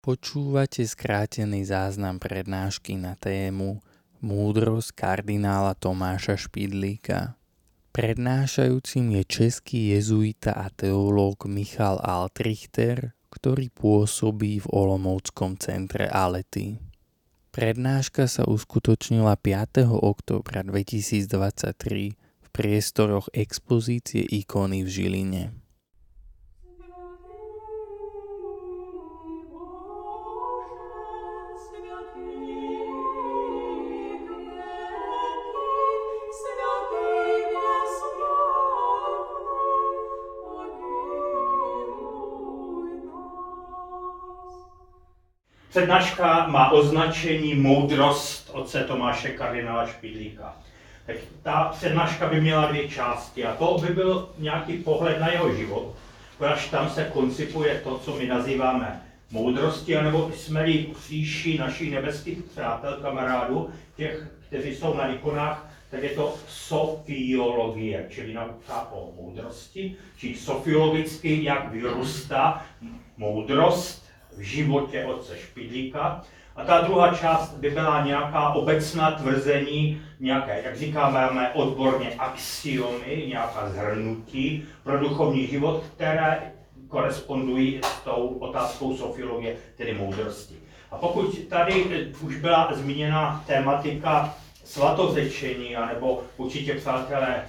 [0.00, 3.84] Počúvate skrátený záznam prednášky na tému
[4.24, 7.36] Múdrosť kardinála Tomáša Špidlíka.
[7.92, 16.80] Prednášajúcim je český jezuita a teológ Michal Altrichter, ktorý pôsobí v Olomouckom centre Alety.
[17.52, 19.84] Prednáška sa uskutočnila 5.
[19.84, 25.59] oktobra 2023 v priestoroch expozície ikony v Žiline.
[45.70, 50.56] Přednáška má označení Moudrost otce Tomáše kardinála Špidlíka.
[51.06, 55.54] Tak ta přednáška by měla dvě části a to by byl nějaký pohled na jeho
[55.54, 55.94] život,
[56.40, 62.98] až tam se koncipuje to, co my nazýváme moudrosti, anebo jsme-li příši našich nebeských přátel,
[63.02, 70.34] kamarádů, těch, kteří jsou na ikonách, tak je to sofiologie, čili nauka o moudrosti, či
[70.34, 72.66] sofiologicky, jak vyrůstá
[73.16, 73.99] moudrost
[74.36, 76.22] v životě otce Špidlíka.
[76.56, 83.68] A ta druhá část by byla nějaká obecná tvrzení, nějaké, jak říkáme odborně, axiomy, nějaká
[83.68, 86.52] zhrnutí pro duchovní život, které
[86.88, 90.54] korespondují s tou otázkou sofiologie, tedy moudrosti.
[90.90, 91.84] A pokud tady
[92.20, 94.34] už byla zmíněna tématika
[94.64, 97.46] svatozečení, anebo určitě přátelé,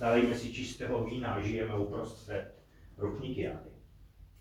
[0.00, 2.54] dali si čistého vína, žijeme uprostřed
[2.98, 3.50] rupníky,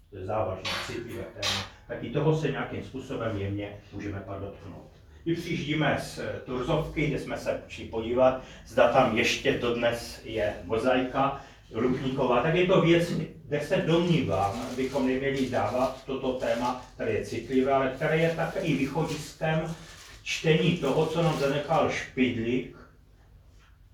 [0.09, 4.87] to je závažné, citlivé téma, tak i toho se nějakým způsobem jemně můžeme dotknout.
[5.25, 11.41] My přijíždíme z Turzovky, kde jsme se přišli podívat, zda tam ještě dodnes je mozaika
[11.71, 13.11] Rupníková, tak je to věc,
[13.45, 18.59] kde se domnívám, bychom neměli dávat toto téma, které je citlivé, ale které je také
[18.59, 19.75] i východiskem
[20.23, 22.77] čtení toho, co nám zanechal Špidlík,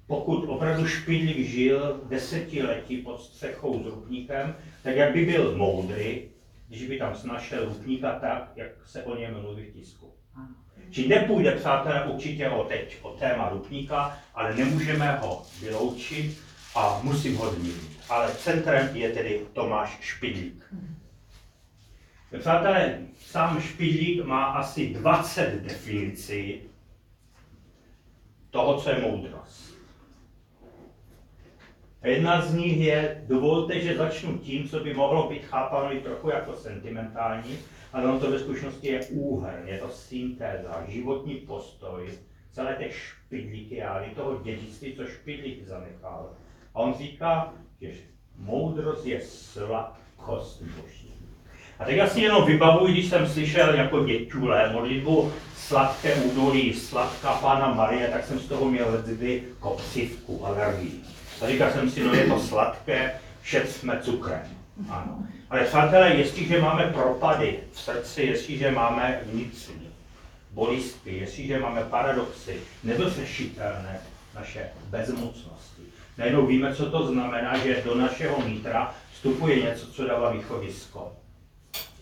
[0.07, 6.21] pokud opravdu Špidlík žil desetiletí pod střechou s Rupníkem, tak jak by byl moudrý,
[6.73, 10.13] když by tam snašel Rupníka tak, jak se o něm mluví v tisku.
[10.89, 16.37] Či nepůjde, přátelé, určitě o teď, o téma Rupníka, ale nemůžeme ho vyloučit
[16.75, 17.99] a musím ho zmínit.
[18.09, 20.73] Ale centrem je tedy Tomáš Špidlík.
[22.39, 26.61] Přátelé, sám Špidlík má asi 20 definicí
[28.49, 29.62] toho, co je moudrost.
[32.03, 35.99] A jedna z nich je, dovolte, že začnu tím, co by mohlo být chápáno i
[35.99, 37.57] trochu jako sentimentální,
[37.93, 42.09] ale on to ve skutečnosti je úhrn, je to syntéza, životní postoj,
[42.51, 46.29] celé té špidlíky a toho dědictví, co špidlík zanechal.
[46.75, 47.91] A on říká, že
[48.37, 51.13] moudrost je sladkost boží.
[51.79, 57.33] A teď já si jenom vybavuji, když jsem slyšel jako děťule modlitbu sladké údolí, sladká
[57.33, 61.12] Pána Marie, tak jsem z toho měl vždy kopřivku, alergii.
[61.41, 64.41] A říkal jsem si, no je to sladké, všet jsme cukrem.
[64.89, 65.27] Ano.
[65.49, 69.89] Ale přátelé, jestliže máme propady v srdci, jestliže máme vnitřní
[70.51, 73.99] bolistky, jestliže máme paradoxy, nedořešitelné
[74.35, 75.81] naše bezmocnosti,
[76.17, 81.11] najednou víme, co to znamená, že do našeho nitra vstupuje něco, co dává východisko.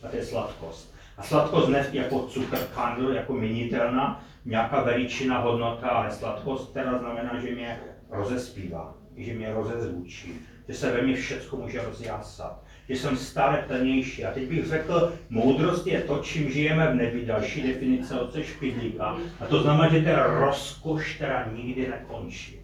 [0.04, 0.94] A to je sladkost.
[1.18, 7.40] A sladkost ne jako cukr, kandl, jako minitelná, nějaká veličina, hodnota, ale sladkost, která znamená,
[7.40, 10.34] že mě rozespívá že mě rozezvučí,
[10.68, 14.26] že se ve mně všechno může rozjásat, že jsem stále plnější.
[14.26, 19.18] A teď bych řekl, moudrost je to, čím žijeme v nebi, další definice otce Špidlíka.
[19.40, 22.60] A to znamená, že je rozkoš, která nikdy nekončí.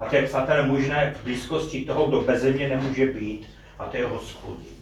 [0.00, 3.46] A to je, přátelé, možné v blízkosti toho, kdo bez země nemůže být,
[3.78, 4.74] a to je hospodin.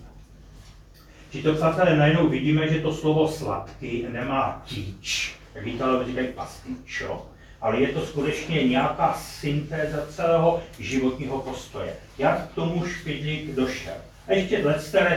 [1.31, 7.27] Či to, přátelé, najednou vidíme, že to slovo sladký nemá tíč, jak Italové říkají pasticcio,
[7.63, 11.93] ale je to skutečně nějaká syntéza celého životního postoje.
[12.19, 13.95] Jak k tomu Špidlík došel?
[14.29, 14.65] A ještě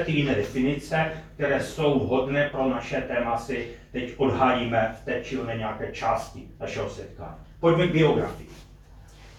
[0.05, 5.37] ty jiné definice, které jsou vhodné pro naše téma, si teď odhalíme v té či
[5.57, 7.35] nějaké části našeho setkání.
[7.59, 8.49] Pojďme k biografii.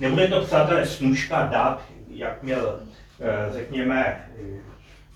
[0.01, 2.81] Nebude to, přátelé, snužka dát, jak měl,
[3.21, 4.29] eh, řekněme,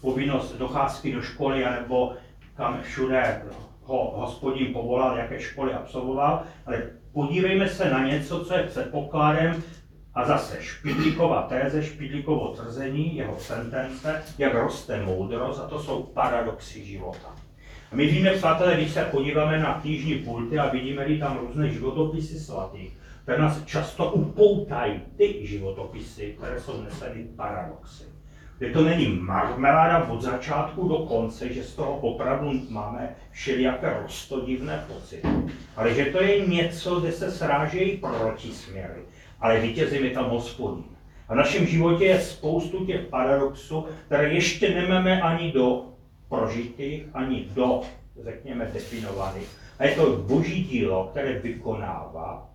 [0.01, 2.15] povinnost docházky do školy, anebo
[2.57, 3.43] kam všude
[3.83, 6.83] ho hospodin povolal, jaké školy absolvoval, ale
[7.13, 9.63] podívejme se na něco, co je předpokladem
[10.15, 16.85] a zase Špidlíkova téze, Špidlíkovo tvrzení, jeho sentence, jak roste moudrost, a to jsou paradoxy
[16.85, 17.37] života.
[17.93, 22.41] A my víme, přátelé, když se podíváme na knižní pulty a vidíme tam různé životopisy
[22.41, 28.10] svatých, které nás často upoutají ty životopisy, které jsou neseny paradoxy.
[28.61, 34.85] Kde to není marmeláda od začátku do konce, že z toho opravdu máme všelijaké rostodivné
[34.89, 35.29] pocity,
[35.77, 39.01] ale že to je něco, kde se srážejí protisměry,
[39.41, 40.85] ale vítězím je tam hospodin.
[41.29, 45.85] A v našem životě je spoustu těch paradoxů, které ještě nemáme ani do
[46.29, 47.81] prožitých, ani do,
[48.25, 49.49] řekněme, definovaných.
[49.79, 52.51] A je to boží dílo, které vykonává,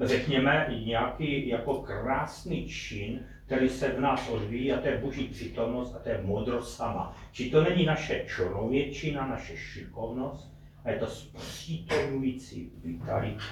[0.00, 5.94] řekněme, nějaký jako krásný čin, který se v nás odvíjí, a to je boží přítomnost
[5.94, 7.16] a to je moudrost sama.
[7.32, 10.54] Či to není naše člověčina, naše šikovnost,
[10.84, 13.42] a je to zpřítomňující vitalita.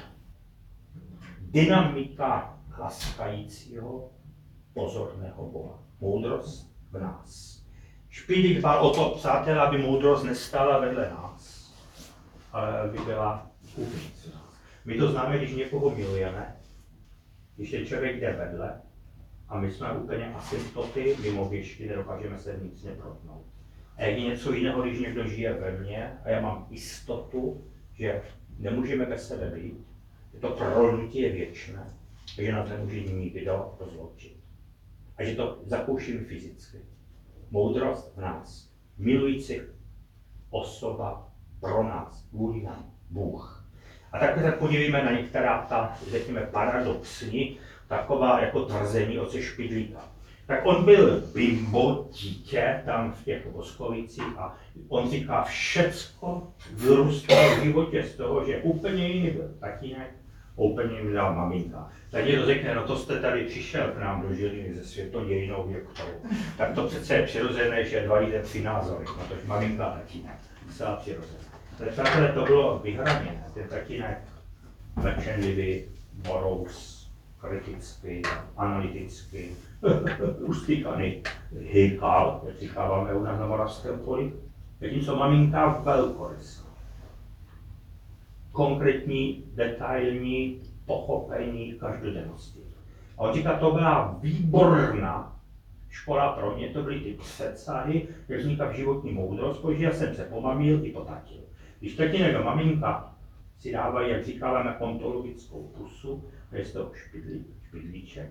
[1.40, 4.10] Dynamika laskajícího,
[4.74, 5.82] pozorného Boha.
[6.00, 7.62] Moudrost v nás.
[8.08, 11.74] Špídík dbal o to, přátelé, aby moudrost nestála vedle nás,
[12.52, 14.28] ale aby byla uvnitř.
[14.84, 16.56] My to známe, když někoho milujeme,
[17.56, 18.88] když ten člověk jde vedle
[19.48, 23.46] a my jsme úplně asymptoty, mimo běžky, nedokážeme se vnitřně protnout.
[23.96, 27.64] A je něco jiného, když někdo žije ve mně a já mám jistotu,
[27.94, 28.22] že
[28.58, 29.86] nemůžeme bez sebe být,
[30.40, 31.94] to prolnutí je věčné,
[32.36, 34.36] takže nás nemůže nikdo rozloučit.
[35.16, 36.78] A že to zakouším fyzicky.
[37.50, 39.60] Moudrost v nás, milující
[40.50, 43.68] osoba pro nás, kvůli nám, Bůh.
[44.12, 47.58] A takhle se podívejme na některá ta, řekněme, paradoxní,
[47.88, 50.00] taková jako tvrzení oce Špidlíka.
[50.46, 54.56] Tak on byl bimbo dítě tam v těch Boskovicích a
[54.88, 60.11] on říká, všecko vyrůstalo v životě z toho, že úplně jiný byl tatínek,
[60.56, 61.88] úplně jiný dal maminka.
[62.11, 66.29] Tak někdo řekne, no to jste tady přišel k nám do Žiliny ze světodějinou věktou.
[66.56, 70.37] Tak to přece je přirozené, že dva lidé tři názory, no tož maminka a tatínek,
[70.70, 71.38] celá přirozené.
[71.81, 74.19] Ale přátelé, to bylo vyhraněné, ten tatínek
[74.96, 75.84] mlčenlivý,
[76.26, 76.97] morous,
[77.40, 78.23] kritický,
[78.56, 79.50] analytický,
[80.38, 81.23] ustýkaný,
[81.61, 84.32] hýkal, jak říkáváme u nás na Moravském poli,
[84.81, 86.62] zatímco maminka velkorysá.
[88.52, 92.58] Konkrétní, detailní pochopení každodennosti.
[93.19, 95.37] A on říká, to byla výborná
[95.88, 100.14] škola pro mě, to byly ty předsahy, jak vzniká v životní moudrost, protože já jsem
[100.14, 101.41] se pomamil i potatil.
[101.81, 103.18] Když tatínek a maminka
[103.58, 108.31] si dávají, jak říkáme, ontologickou pusu, to je z toho špidlí, špidlíček,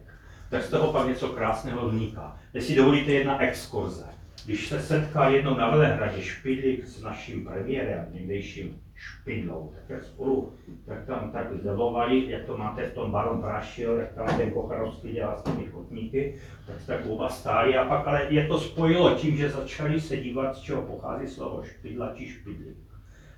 [0.49, 2.39] tak z toho pak něco krásného vzniká.
[2.53, 4.05] Jestli dovolíte jedna exkurze.
[4.45, 10.53] Když se setká jednou na Velehradě Špidlík s naším premiérem, někdejším Špidlou, tak spolu,
[10.85, 15.11] tak tam tak zelovali, jak to máte v tom Baron Prašil, jak tam ten Kocharovský
[15.11, 16.35] dělá s těmi chotníky,
[16.67, 20.55] tak tak oba stáli a pak ale je to spojilo tím, že začali se dívat,
[20.55, 22.86] z čeho pochází slovo špidla či špidlík.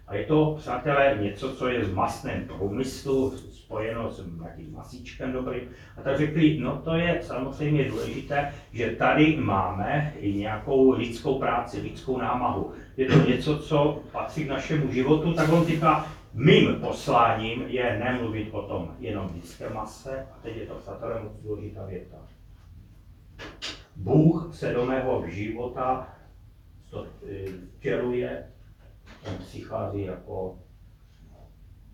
[0.09, 5.61] A je to, přátelé, něco, co je v masném průmyslu, spojeno s nějakým masíčkem dobrým.
[5.97, 11.81] A tak řekli, no to je samozřejmě důležité, že tady máme i nějakou lidskou práci,
[11.81, 12.71] lidskou námahu.
[12.97, 18.49] Je to něco, co patří k našemu životu, tak on říká, mým posláním je nemluvit
[18.51, 22.17] o tom jenom lidské mase, a teď je to, přátelé, důležitá věta.
[23.95, 26.07] Bůh se do mého života
[27.77, 28.58] vtěluje on
[29.39, 30.57] přichází jako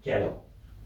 [0.02, 0.42] tělo,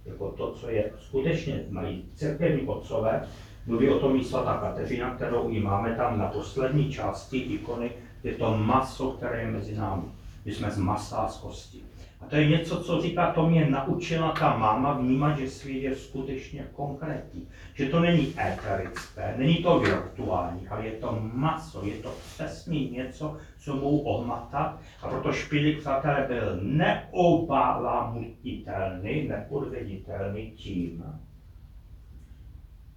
[0.06, 3.27] jako to, co je skutečně, mají církevní otcové,
[3.65, 7.91] mluví o tom i svatá Kateřina, kterou i máme tam na poslední části ikony,
[8.24, 10.03] je to maso, které je mezi námi.
[10.45, 11.88] My jsme z masa a z kosti.
[12.21, 15.95] A to je něco, co říká, to mě naučila ta máma vnímat, že svět je
[15.95, 17.47] skutečně konkrétní.
[17.73, 23.38] Že to není éterické, není to virtuální, ale je to maso, je to přesně něco,
[23.59, 24.80] co mohu ohmatat.
[25.02, 31.06] A proto špilík, přátelé, byl neobalamutitelný, nepodveditelný tím,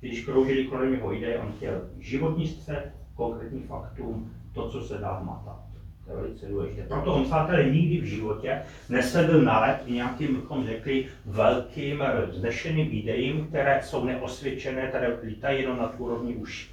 [0.01, 5.13] když kroužili kolem jeho ideje, on chtěl životní střed, konkrétní faktum, to, co se dá
[5.13, 5.72] hmatat.
[6.13, 6.83] Je velice důležité.
[6.83, 13.47] Proto on, přátelé, nikdy v životě nesedl na let nějakým, bychom řekli, velkým vznešeným ideím,
[13.47, 16.71] které jsou neosvědčené, které lítají jenom na úrovni uší.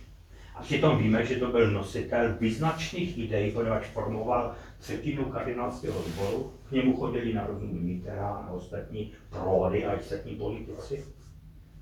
[0.56, 6.72] A přitom víme, že to byl nositel význačných ideí, poněvadž formoval třetinu kardinálského sboru, k
[6.72, 11.06] němu chodili na rozum a ostatní prody a ostatní politici.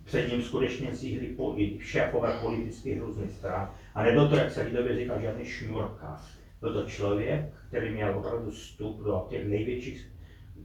[0.03, 1.35] Před ním skutečně síhli
[1.79, 3.71] šéfové politických různých stran.
[3.95, 6.36] A nebyl to, jak se lidově říká, žádný šňůrkář.
[6.61, 10.11] Byl to člověk, který měl opravdu vstup do těch největších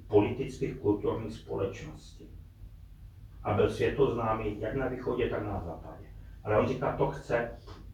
[0.06, 2.28] politických, kulturních společností.
[3.42, 6.06] A byl světoznámý jak na východě, tak na západě.
[6.44, 7.50] Ale on říká, to chce,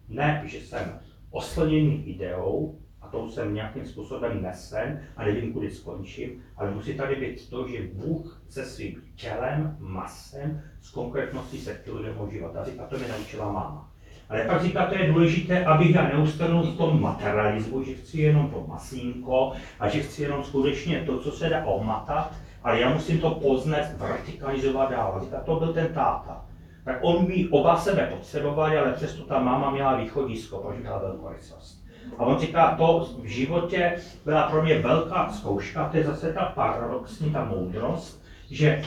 [0.09, 1.01] ne, že jsem
[1.31, 7.17] oslněný ideou, a to jsem nějakým způsobem nesen a nevím, kudy skončím, ale musí tady
[7.17, 12.67] být to, že Bůh se svým tělem, masem, s konkrétností se vtěluje do života.
[12.79, 13.88] A to mi naučila máma.
[14.31, 18.51] Ale pak říká, to je důležité, abych já neustanul v tom materialismu, že chci jenom
[18.51, 22.33] to masínko a že chci jenom skutečně to, co se dá ohmatat,
[22.65, 25.29] ale já musím to poznat, vertikalizovat dál.
[25.39, 26.45] A to byl ten táta.
[26.85, 31.85] Tak on by oba sebe potřebovali, ale přesto ta máma měla východisko, protože měla velkorysost.
[32.19, 36.45] A on říká, to v životě byla pro mě velká zkouška, to je zase ta
[36.45, 38.83] paradoxní, ta moudrost, že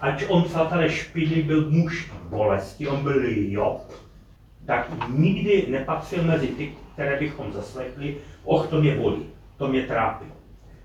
[0.00, 3.92] ať on přátelé špidlí byl muž bolesti, on byl Job,
[4.66, 10.26] tak nikdy nepatřil mezi ty, které bychom zaslechli, och, to mě bolí, to mě trápí.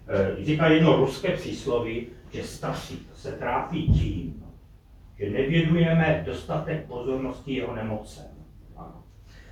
[0.08, 4.44] E, říká jedno ruské přísloví, že starší se trápí tím,
[5.20, 8.26] že nevěnujeme dostatek pozornosti jeho nemocem.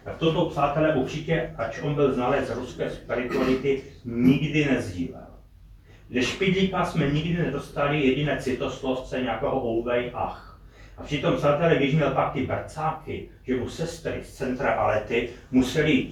[0.08, 5.28] Tak toto, přátelé, určitě, ač on byl znalec ruské spirituality, nikdy nezdílel.
[6.10, 10.47] Ze špidlíka jsme nikdy nedostali jediné citoslovce nějakého ouvej ach.
[10.98, 16.08] A přitom, přátelé, když měl pak ty brcáky, že mu sestry z centra Alety museli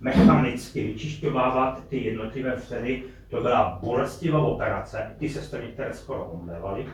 [0.00, 6.86] mechanicky vyčišťovávat ty jednotlivé vředy, to byla bolestivá operace, ty sestry některé skoro omlévaly,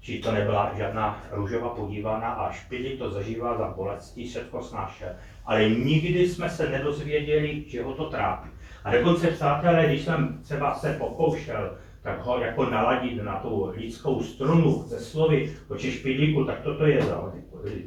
[0.00, 5.08] či to nebyla žádná růžová podívaná a špidi to zažívá za bolestí, všetko snášel.
[5.44, 8.48] Ale nikdy jsme se nedozvěděli, že ho to trápí.
[8.84, 14.22] A dokonce, přátelé, když jsem třeba se pokoušel tak ho jako naladit na tu lidskou
[14.22, 17.32] strunu ze slovy o špidlíku, tak toto je za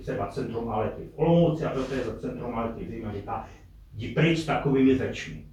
[0.01, 3.11] třeba centrum Alety v Olomouci a toto je za centrum Alety v Zimě.
[3.13, 3.47] Říká,
[3.93, 5.43] jdi pryč takovými řečmi.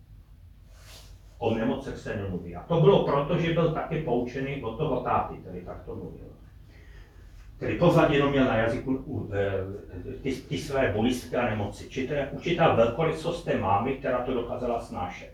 [1.39, 2.55] O nemocech se nemluví.
[2.55, 6.35] A to bylo proto, že byl taky poučený od toho táty, který takto mluvil
[7.57, 11.89] který pořád jenom měl na jazyku e, ty, ty své bolistky a nemoci.
[11.89, 15.33] Či to je určitá velkorysost té mámy, která to dokázala snášet.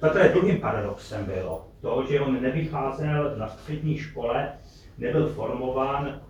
[0.00, 4.52] Protože druhým paradoxem bylo to, že on nevycházel na střední škole,
[4.98, 6.20] nebyl formován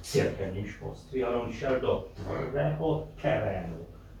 [0.00, 3.76] v církevním školství, ale on šel do tvrdého terénu,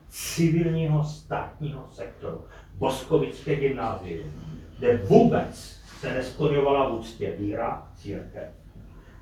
[0.08, 4.32] civilního státního sektoru, Boskovické gymnázium,
[4.78, 8.48] kde vůbec se nesplňovala v úctě víra, církev.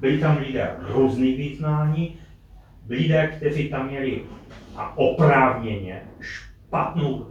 [0.01, 2.19] Byli tam lidé různých vyznání,
[2.89, 4.23] lidé, kteří tam měli
[4.77, 7.27] a oprávněně špatnou,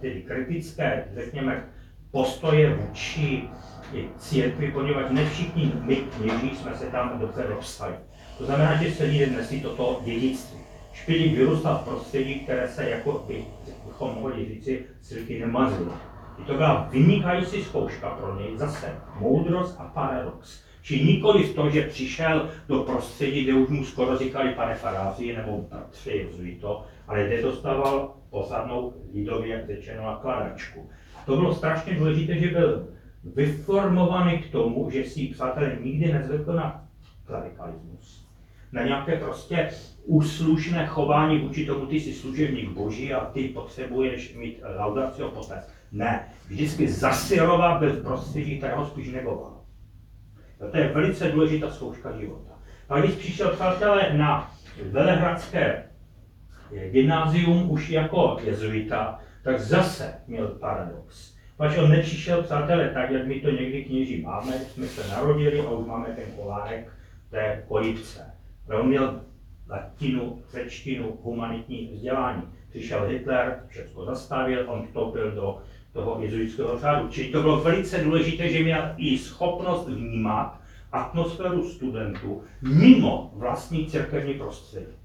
[0.00, 1.64] tedy kritické, řekněme,
[2.10, 3.42] postoje vůči
[4.18, 7.94] církvi, poněvadž ne všichni my kněží jsme se tam dobře dostali.
[8.38, 10.58] To znamená, že se lidé nesli toto dědictví.
[10.92, 13.44] Špilík vyrůstal v prostředí, které se, jako by,
[13.86, 15.92] bychom mohli říci, církvi nemazilo.
[16.38, 20.62] I to byla vynikající zkouška pro něj, zase moudrost a paradox.
[20.82, 25.36] Či nikoli v to, že přišel do prostředí, kde už mu skoro říkali pane faráři
[25.36, 30.90] nebo bratři jezuito, ale kde dostával posadnou lidově řečeno nakladačku.
[31.28, 32.88] To bylo strašně důležité, že byl
[33.34, 36.84] vyformovaný k tomu, že si přátelé nikdy nezvykl na
[37.24, 38.28] klerikalismus.
[38.72, 39.70] Na nějaké prostě
[40.04, 45.70] úslušné chování vůči tomu, ty jsi služebník boží a ty potřebuješ mít laudacio potest.
[45.92, 49.60] Ne, vždycky zasiloval v prostředí, kterého spíš negoval.
[50.70, 52.52] To je velice důležitá zkouška života.
[52.88, 54.50] A když přišel přátelé na
[54.90, 55.84] Velehradské
[56.90, 61.34] gymnázium už jako jezuita, tak zase měl paradox.
[61.56, 65.70] Pač on nepřišel, přátelé, tak, jak my to někdy kněží máme, jsme se narodili a
[65.70, 66.92] už máme ten kolárek
[67.30, 68.34] té kolibce.
[68.68, 69.20] Ale on měl
[69.68, 72.42] latinu, řečtinu, humanitní vzdělání.
[72.70, 75.58] Přišel Hitler, všechno zastavil, on vstoupil do
[75.92, 77.08] toho jezuitského řádu.
[77.08, 80.60] Čili to bylo velice důležité, že měl i schopnost vnímat
[80.92, 84.97] atmosféru studentů mimo vlastní církevní prostředí.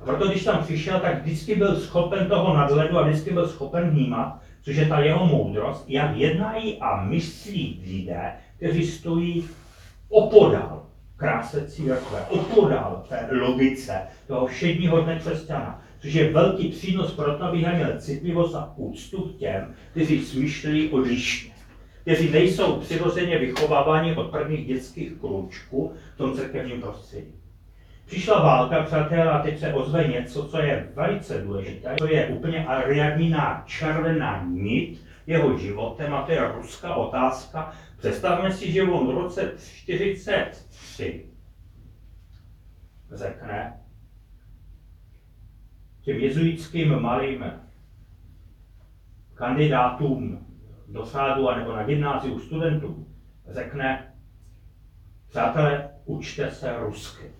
[0.00, 3.90] A proto když tam přišel, tak vždycky byl schopen toho nadhledu a vždycky byl schopen
[3.90, 9.48] vnímat, což je ta jeho moudrost, jak jednají a myslí lidé, kteří stojí
[10.08, 10.82] opodál
[11.16, 17.44] kráse církve, opodál té logice toho všedního dne křesťana což je velký přínos pro to,
[17.44, 21.52] aby měl citlivost a úctu k těm, kteří smýšlejí odlišně,
[22.02, 27.37] kteří nejsou přirozeně vychováváni od prvních dětských krůčků v tom církevním prostředí.
[28.08, 31.94] Přišla válka, přátelé, a teď se ozve něco, co je velice důležité.
[31.98, 37.72] To je úplně ariadnina červená nit jeho životem, a to je ruská otázka.
[37.98, 41.26] Představme si, že on v roce 43
[43.12, 43.80] řekne,
[46.00, 47.44] těm jezuitským malým
[49.34, 50.46] kandidátům
[50.88, 53.06] do sádu nebo na gymnáziu studentům
[53.48, 54.14] řekne,
[55.28, 57.37] přátelé, učte se rusky.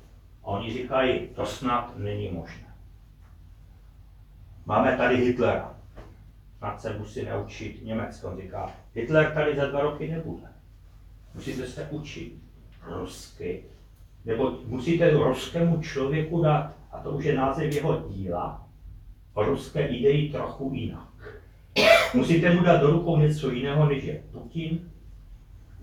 [0.48, 2.74] A oni říkají, to snad není možné.
[4.66, 5.74] Máme tady Hitlera.
[6.58, 8.28] Snad se musí naučit Německo.
[8.28, 10.46] On říká, Hitler tady za dva roky nebude.
[11.34, 12.32] Musíte se učit
[12.86, 13.64] rusky.
[14.24, 18.66] Nebo musíte ruskému člověku dát a to už je název jeho díla,
[19.34, 21.08] o ruské ideji trochu jinak.
[22.14, 24.90] Musíte mu dát do rukou něco jiného, než je Putin,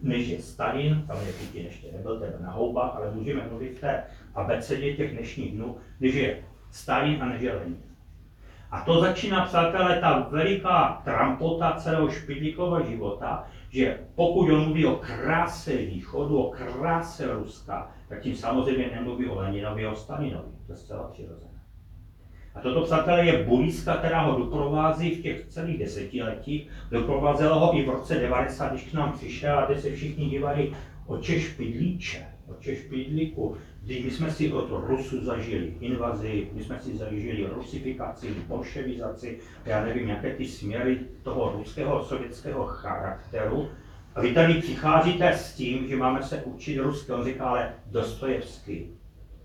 [0.01, 3.81] než je Stalin, tam je Putin ještě nebyl, teda na houbách, ale můžeme mluvit v
[3.81, 4.03] té
[4.35, 7.77] abecedě těch dnešních dnů, než je Stalin a než je Lenin.
[8.71, 14.95] A to začíná, přátelé, ta veliká trampota celého špidlíkova života, že pokud on mluví o
[14.95, 20.51] kráse východu, o kráse Ruska, tak tím samozřejmě nemluví o Leninovi, o Stalinovi.
[20.65, 21.54] To je zcela přirozené.
[22.55, 26.69] A toto, přátelé, je bulíska, která ho doprovází v těch celých desetiletích.
[26.91, 30.73] Doprovázela ho i v roce 90, když k nám přišel a kde se všichni dívali
[31.07, 33.57] oče špidlíče, oče špidlíku.
[33.81, 39.85] Když my jsme si od Rusu zažili invazi, my jsme si zažili rusifikaci, bolševizaci, já
[39.85, 43.69] nevím, jaké ty směry toho ruského sovětského charakteru.
[44.15, 48.87] A vy tady přicházíte s tím, že máme se učit ruské, on říká, ale Dostojevský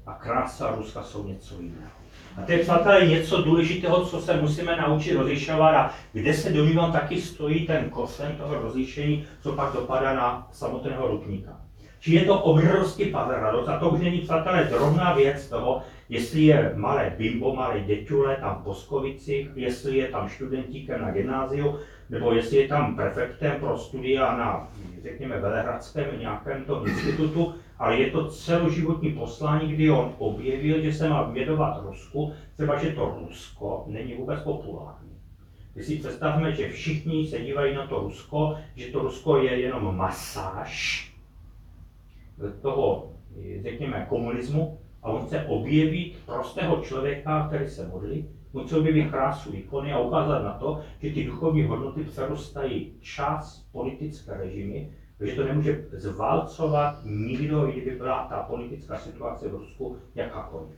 [0.07, 2.00] a krása Ruska jsou něco jiného.
[2.40, 6.92] A to je, přátelé, něco důležitého, co se musíme naučit rozlišovat a kde se domnívám
[6.92, 11.61] taky stojí ten kosen toho rozlišení, co pak dopadá na samotného rupníka.
[12.00, 16.73] Či je to obrovský paradox a to už není, přátelé, drobná věc toho, jestli je
[16.75, 21.78] malé bimbo, malé děťule tam po Skovicích, jestli je tam studentíkem na gymnáziu,
[22.11, 24.68] nebo jestli je tam prefektem pro studia na,
[25.02, 31.08] řekněme, Velehradském nějakém tom institutu, ale je to celoživotní poslání, kdy on objevil, že se
[31.08, 35.10] má věnovat Rusku, třeba že to Rusko není vůbec populární.
[35.75, 39.96] Když si představme, že všichni se dívají na to Rusko, že to Rusko je jenom
[39.96, 41.06] masáž
[42.62, 43.12] toho,
[43.62, 49.54] řekněme, komunismu, a on chce objevit prostého člověka, který se modlí, on chce objevit krásu
[49.54, 54.88] ikony a ukázat na to, že ty duchovní hodnoty přerostají čas politické režimy,
[55.26, 60.68] že to nemůže zválcovat nikdo, i kdyby byla ta politická situace v Rusku jakákoliv.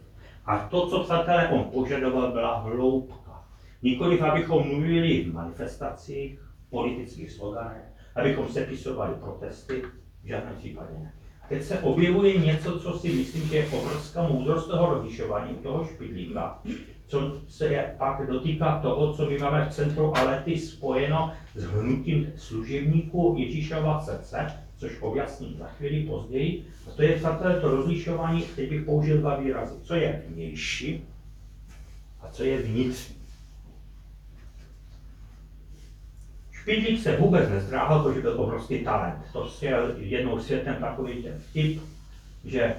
[0.46, 3.44] A to, co přátelé on požadoval, byla hloubka.
[3.82, 7.84] Nikoliv, abychom mluvili v manifestacích, politických sloganech,
[8.16, 9.82] abychom sepisovali protesty,
[10.22, 11.12] v žádném případě ne.
[11.49, 16.62] Teď se objevuje něco, co si myslím, že je obrovská moudrost toho rozlišování, toho špidlíka,
[17.12, 23.35] co se pak dotýká toho, co my máme v centru Alety spojeno s hnutím služebníků
[23.38, 26.66] Ježíšova srdce, což objasním za chvíli později.
[26.88, 29.75] A to je přátelé to rozlišování, teď bych použil dva výrazy.
[29.83, 31.05] Co je vnější
[32.20, 33.16] a co je vnitřní.
[36.53, 39.18] Špidlík se vůbec nezdráhal, protože byl obrovský talent.
[39.33, 41.83] To je jednou světem takový ten vtip,
[42.44, 42.77] že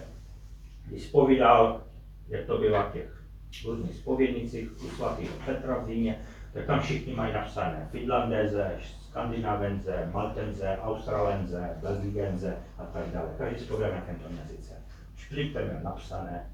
[0.85, 1.81] když povídal,
[2.29, 3.22] jak to bylo těch
[3.61, 6.19] různých spovědnicích u svatého Petra v zimě,
[6.53, 8.71] tak tam všichni mají napsané Finlandéze,
[9.09, 13.29] Skandinavenze, Maltenze, Australenze, Blesligenze a tak dále.
[13.37, 14.73] Každý spovědá na tento jazyce.
[15.15, 16.49] Šplík tam je napsané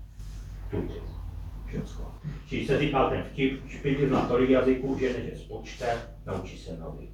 [0.71, 1.01] tudy.
[1.65, 2.11] Všechno.
[2.47, 5.85] Čili se říkal ten vtip, špilík zná tolik jazyků, že než je spočte,
[6.25, 7.09] naučí se nový.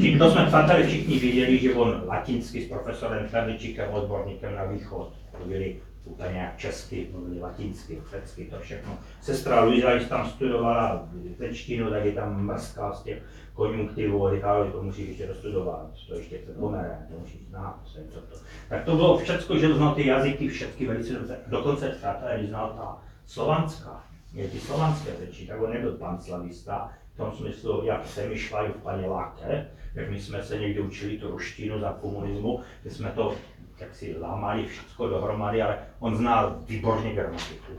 [0.00, 5.12] Čím to jsme přátelé všichni viděli, že on latinsky s profesorem Ferličíkem, odborníkem na východ,
[5.46, 8.98] byli úplně jak česky, mluvili latinsky, řecky, to všechno.
[9.20, 11.08] Sestra Luisa, když tam studovala
[11.38, 13.22] řečtinu, tak je tam mrzká z těch
[13.54, 18.20] konjunktivů a říkala, to musíš ještě dostudovat, to ještě před Homerem, to musíš znát, co
[18.20, 18.36] to.
[18.68, 21.38] Tak to bylo všechno, že znal ty jazyky, všechny velice dobře.
[21.46, 26.92] Dokonce přátelé, když znal ta slovanská, je ty slovanské řeči, tak on nebyl pan slavista,
[27.14, 31.30] v tom smyslu, jak se myšlají v paněláke, jak my jsme se někdy učili tu
[31.30, 33.34] ruštinu za komunismu, že jsme to
[33.80, 37.72] tak si lámali všechno dohromady, ale on znal výborně gramatiku.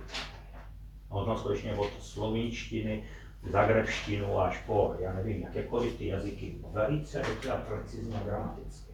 [1.10, 3.04] On znal skutečně od slovinštiny,
[3.52, 8.92] zagrebštinu až po, já nevím, jakékoliv ty jazyky, velice dobře a precizně gramaticky.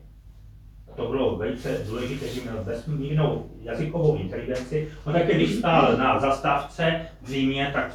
[0.95, 4.89] To bylo velice důležité, že měl bezmírnou jazykovou inteligenci.
[5.05, 7.91] On také, když stál na zastávce v Římě, tak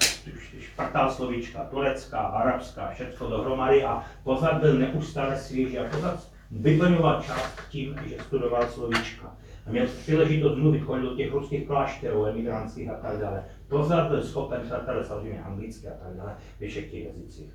[0.60, 7.56] špatal slovíčka turecká, arabská, všechno dohromady a pořád byl neustále svěží a pořád vyplňoval čas
[7.68, 9.36] tím, že studoval slovíčka.
[9.66, 13.44] A měl příležitost mluvit, chodil do těch ruských klášterů, emigrantských a tak dále.
[13.68, 17.52] Pořád byl schopen přátelé samozřejmě anglicky a tak dále, ve všech těch jazycích.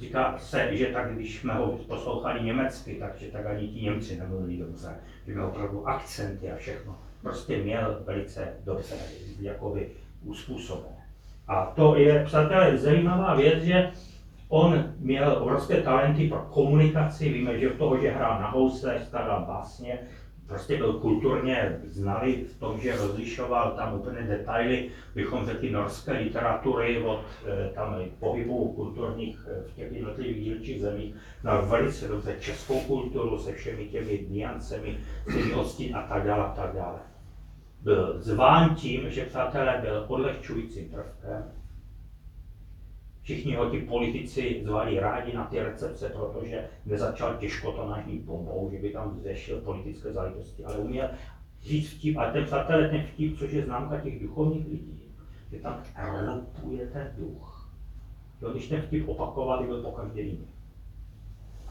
[0.00, 4.56] Říká se, že tak, když jsme ho poslouchali německy, takže tak ani ti Němci nemluvili
[4.56, 4.88] dobře,
[5.26, 6.98] že měl opravdu akcenty a všechno.
[7.22, 8.94] Prostě měl velice dobře,
[9.40, 9.90] jakoby
[10.24, 11.06] uspůsobené.
[11.48, 13.90] A to je, přátelé, zajímavá věc, že
[14.48, 19.44] On měl obrovské talenty pro komunikaci, víme, že v toho, že hrál na housle, staral
[19.46, 19.98] básně,
[20.46, 27.02] prostě byl kulturně znalý v tom, že rozlišoval tam úplně detaily, bychom řekli norské literatury
[27.02, 32.80] od eh, tam pohybů kulturních eh, v těch jednotlivých dílčích zemích, na velice dobře českou
[32.80, 34.98] kulturu se všemi těmi niancemi,
[35.54, 36.98] odstín a tak dále a tak dále.
[37.82, 41.55] byl zván tím, že přátelé byl odlehčujícím prvkem.
[43.26, 48.90] Všichni ho ti politici zvali rádi na ty recepce, protože nezačal těžkotonážní bombou, že by
[48.90, 51.10] tam zřešil politické záležitosti, ale uměl
[51.62, 55.02] říct vtip, a ten přátelé ten vtip, což je známka těch duchovních lidí,
[55.52, 55.82] že tam
[56.26, 57.70] rupuje ten duch.
[58.42, 60.46] Jo, když ten vtip opakovali, byl po každý jiný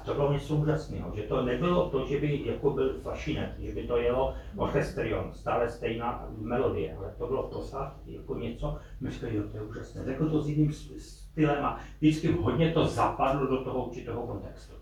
[0.05, 3.87] to bylo něco úžasného, že to nebylo to, že by jako byl fašinet, že by
[3.87, 9.43] to jelo orchestrion, stále stejná melodie, ale to bylo pořád jako něco, my říkali, jo,
[9.51, 10.05] to je úžasné.
[10.05, 14.73] Řekl to s jiným stylem a vždycky hodně to zapadlo do toho určitého kontextu.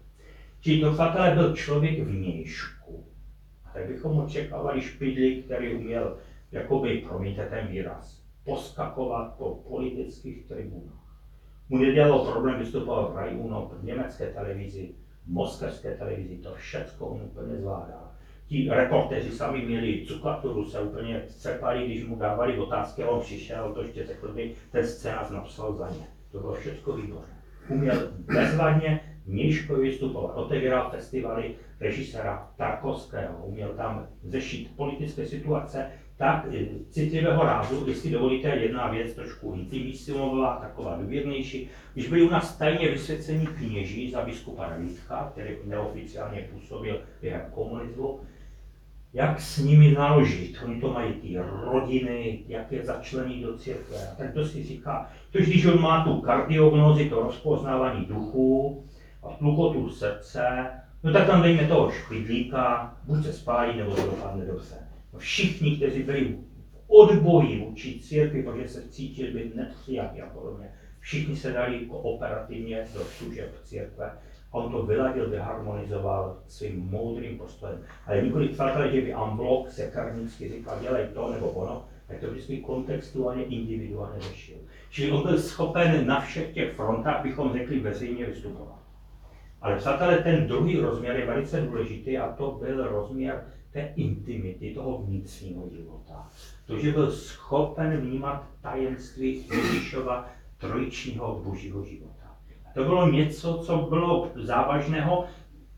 [0.61, 3.05] Čili přátelé byl člověk vnějšku.
[3.65, 6.17] A tak bychom očekávali špidli, který uměl,
[6.51, 11.03] jakoby, promiňte ten výraz, poskakovat po politických tribunách.
[11.69, 14.95] Mu nedělalo problém vystupovat v Rajuno, v německé televizi,
[15.27, 18.11] moskevské televizi, to všechno on úplně zvládá.
[18.47, 23.81] Ti reportéři sami měli cukaturu, se úplně cepali, když mu dávali otázky on přišel, to
[23.81, 26.07] ještě řekl by, ten scénář napsal za ně.
[26.31, 27.33] To bylo všechno výborné.
[27.69, 36.65] Uměl bezvadně nížko vystupovat, otevíral festivaly režiséra Tarkovského, uměl tam řešit politické situace, tak eh,
[36.89, 41.69] citlivého rázu, jestli dovolíte, jedna věc trošku intimisimová, taková důvěrnější.
[41.93, 48.19] Když byli u nás tajně vysvěcení kněží za biskupa Davidka, který neoficiálně působil během komunismu,
[49.13, 50.59] jak s nimi naložit.
[50.65, 53.97] Oni to mají ty rodiny, jak je začlení do církve.
[54.11, 58.83] A tak to si říká, to když on má tu kardiognózi, to rozpoznávání duchu
[59.23, 60.69] a tluchotu srdce,
[61.03, 64.82] no tak tam dejme toho špidlíka, buď se spálí, nebo to dopadne dobře
[65.17, 66.37] všichni, kteří byli v
[66.87, 72.87] odboji vůči církvi, protože se cítili být nepřijatí a podobně, všichni se dali jako operativně
[72.93, 74.05] do služeb církve.
[74.51, 77.83] A on to vyladil, vyharmonizoval svým moudrým postojem.
[78.05, 82.31] Ale nikoli přátelé, že by Amblok se karnicky říkal, dělej to nebo ono, tak to
[82.31, 84.57] vždycky kontextuálně, individuálně řešil.
[84.89, 88.72] Čili on byl schopen na všech těch frontách, bychom řekli, veřejně vystupovat.
[89.63, 94.97] Ale přátelé, ten druhý rozměr je velice důležitý a to byl rozměr té intimity, toho
[94.97, 96.29] vnitřního života.
[96.65, 102.37] To, že byl schopen vnímat tajemství Ježíšova trojičního božího života.
[102.65, 105.25] A to bylo něco, co bylo závažného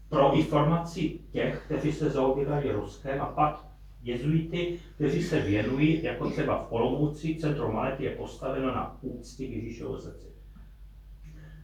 [0.09, 3.65] pro informaci těch, kteří se zaobírali Ruskem a pak
[4.03, 9.99] jezuity, kteří se věnují, jako třeba v Olomouci, centrum Malety je postaveno na úcty Ježíšovo
[9.99, 10.34] srdci.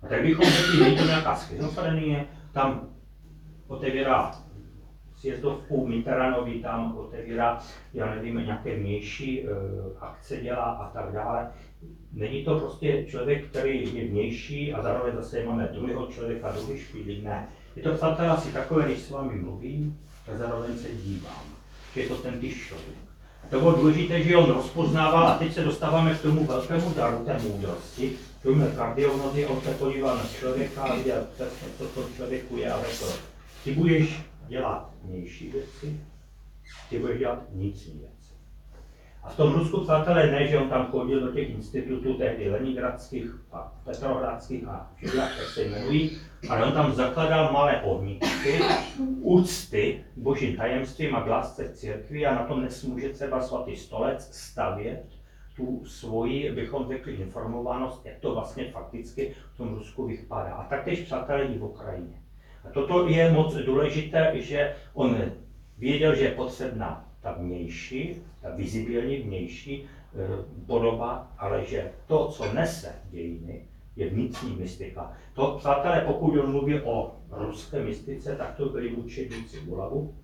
[0.04, 2.88] A tak bychom řekli, není to nějaká schizofrenie, tam
[3.68, 4.32] otevírá
[5.22, 7.60] sjezdovku Mitterrandovi tam otevírá,
[7.94, 9.50] já nevím, nějaké vnější uh,
[10.00, 11.48] akce dělá a tak dále.
[12.14, 17.22] Není to prostě člověk, který je vnější a zároveň zase máme druhého člověka, druhý špílí,
[17.22, 17.48] ne.
[17.76, 20.00] Je to přátel asi takové, když s vámi mluvím,
[20.34, 21.44] a zároveň se dívám,
[21.96, 22.98] že je to ten tyž člověk.
[23.50, 27.40] To bylo důležité, že on rozpoznával, a teď se dostáváme k tomu velkému daru té
[27.40, 28.12] moudrosti,
[28.42, 32.74] k tomu kardiognozi, on se podíval na člověka a viděl přesně, co to člověku je
[32.74, 33.14] a řekl,
[33.64, 36.00] ty budeš dělat vnější věci,
[36.90, 38.34] ty budeš dělat vnitřní věci.
[39.24, 43.32] A v tom Rusku, přátelé, ne, že on tam chodil do těch institutů tehdy leningradských
[43.52, 46.18] a petrohradských a všech, jak se jmenují,
[46.50, 48.60] ale on tam zakladal malé ohníčky,
[49.20, 54.36] úcty božím tajemstvím a k lásce církvi a na tom dnes může třeba svatý stolec
[54.38, 55.21] stavět
[55.56, 60.54] tu svoji, bychom řekli, informovanost, jak to vlastně fakticky v tom Rusku vypadá.
[60.54, 62.22] A taktéž přátelé v Ukrajině.
[62.64, 65.32] A toto je moc důležité, že on
[65.78, 70.18] věděl, že je potřebná ta vnější, ta vizibilní vnější eh,
[70.66, 75.14] podoba, ale že to, co nese dějiny, je vnitřní mystika.
[75.34, 80.16] To, přátelé, pokud on mluví o ruské mystice, tak to byli učedníci Ulavu,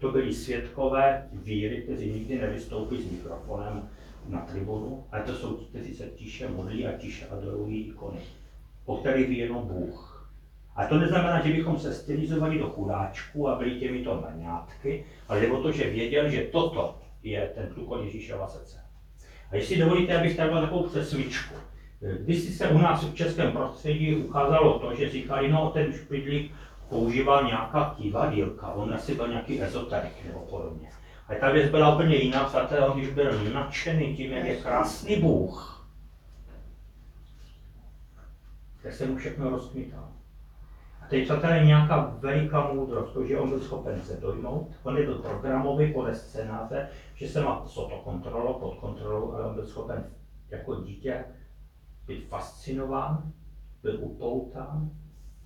[0.00, 3.88] to byli svědkové víry, kteří nikdy nevystoupí s mikrofonem
[4.28, 8.18] na tribunu, ale to jsou, kteří se tiše modlí a tiše adorují ikony,
[8.84, 10.30] o kterých ví jenom Bůh.
[10.76, 15.62] A to neznamená, že bychom se stylizovali do chudáčku a byli těmito maňátky, ale o
[15.62, 18.78] to, že věděl, že toto je ten průkon Ježíšova srdce.
[19.50, 21.54] A jestli dovolíte, abych tady dal takovou přesvičku.
[22.20, 26.52] Když se u nás v českém prostředí ukázalo to, že říkali, no ten špidlík
[26.90, 30.88] používal nějaká kývadílka, on asi byl nějaký ezoterik nebo podobně.
[31.28, 35.16] Ale ta věc byla úplně jiná, přátelé, on když byl nadšený tím, jak je krásný
[35.16, 35.86] Bůh,
[38.82, 40.08] tak se mu všechno rozkmital.
[41.08, 45.92] Teď je nějaká veliká moudrost, to, že on byl schopen se dojmout, on byl programový
[45.92, 50.10] podle scénáře, že se má to kontrolo, pod kontrolou, ale on byl schopen
[50.50, 51.24] jako dítě
[52.06, 53.32] být fascinován,
[53.82, 54.90] byl upoután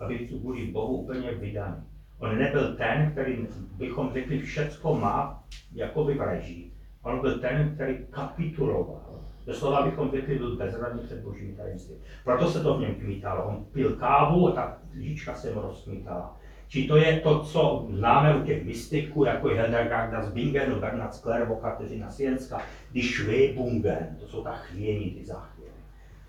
[0.04, 1.76] a být kvůli Bohu úplně vydaný.
[2.18, 6.70] On nebyl ten, který bychom řekli, všecko má jako v režii.
[7.02, 9.00] On byl ten, který kapituloval.
[9.46, 11.94] Doslova bychom řekli, byl bezradný před božími tajemství.
[12.24, 13.44] Proto se to v něm kmítalo.
[13.44, 16.36] On pil kávu a ta lžička se mu rozkmítala.
[16.68, 21.14] Či to je to, co známe u těch mystiků, jako je Hildegarda z Bingenu, Bernard
[21.14, 22.60] Sklerbo, Kateřina Sienska,
[22.92, 25.70] Die Schwebungen, to jsou ta chvění, ty záchvěny.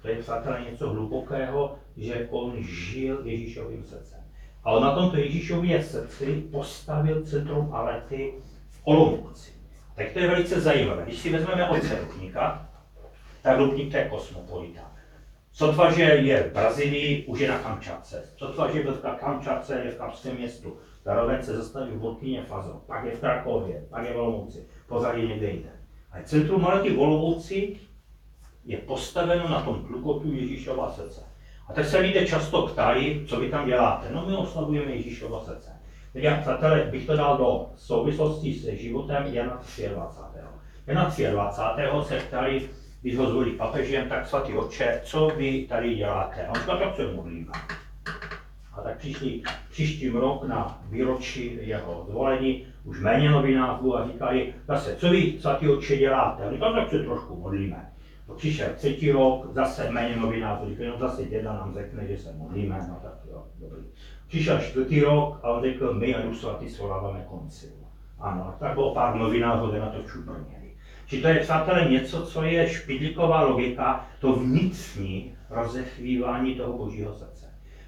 [0.02, 4.19] To je přátelé něco hlubokého, že on žil Ježíšovým srdcem.
[4.63, 8.34] A on na tomto Ježíšově srdci postavil centrum Alety
[8.69, 9.51] v Olomouci.
[9.95, 11.03] Tak to je velice zajímavé.
[11.03, 12.69] Když si vezmeme od Rupníka,
[13.41, 14.91] tak Rupník to je kosmopolita.
[15.51, 18.23] Sotva, že je v Brazílii, už je na Kamčatce.
[18.38, 20.77] Sotva, že byl v Kamčatce, je v Kapském městu.
[21.05, 25.27] Zároveň se zastaví v Burkině Fazo, pak je v Krakově, pak je v Olomouci, pozadí
[25.27, 25.69] někde jinde.
[26.12, 27.79] A centrum Malety v Olomouci
[28.65, 31.35] je postaveno na tom tlukotu Ježíšova srdce.
[31.67, 34.08] A teď se lidé často ptají, co vy tam děláte.
[34.12, 35.71] No my oslavujeme Ježíšova srdce.
[36.13, 40.39] Teď já, přátelé, bych to dal do souvislosti se životem Jana 23.
[40.88, 42.08] Jana 23.
[42.08, 42.69] se ptali,
[43.01, 46.45] když ho zvolí papežem, tak svatý oče, co vy tady děláte?
[46.45, 47.51] A on říkal, tak se modlíme.
[48.73, 54.95] A tak přišli příštím rok na výročí jeho zvolení, už méně novinářů a říkali, zase,
[54.95, 56.43] co vy, svatý oče, děláte?
[56.43, 57.91] A on říkal, tak se trošku modlíme.
[58.34, 62.86] Přišel třetí rok, zase méně novinářů, říkali, no zase děda nám řekne, že se modlíme,
[62.90, 63.84] no tak jo, dobrý.
[64.28, 67.70] Přišel čtvrtý rok a on řekl, my a Duch svatý svoláváme koncil.
[68.20, 70.72] Ano, tak bylo pár novinářů, kde na to čuprněli.
[71.08, 77.46] Či to je, přátelé, něco, co je špidlíková logika, to vnitřní rozechvívání toho božího srdce.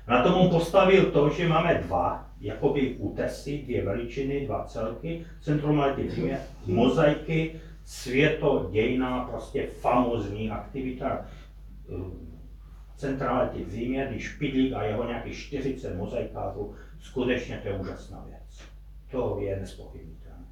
[0.08, 5.84] Na tom on postavil to, že máme dva, jakoby útesy, dvě veličiny, dva celky, centrum
[6.65, 11.26] mozaiky, světodějná, prostě famozní aktivita
[11.89, 11.93] eh,
[12.95, 18.62] centrality v zimě, když Špidlík a jeho nějakých 40 mozaikářů, skutečně to je úžasná věc.
[19.12, 20.45] To je nespochybnitelné.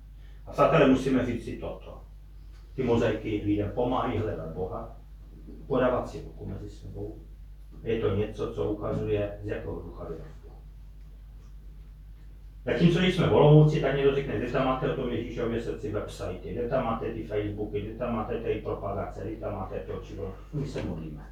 [0.45, 2.01] A přátelé, musíme říct si toto.
[2.75, 4.97] Ty mozaiky lidem pomáhají hledat Boha,
[5.67, 7.19] podávat si ruku mezi sebou.
[7.83, 10.34] Je to něco, co ukazuje, z jakého ducha vyrostlo.
[12.65, 16.53] Zatímco když jsme v tak někdo řekne, kde tam máte o tom Ježíšově srdci websitey,
[16.53, 20.13] kde tam máte ty Facebooky, kde tam máte ty propagace, kde tam máte to, či
[20.53, 21.25] my se modlíme.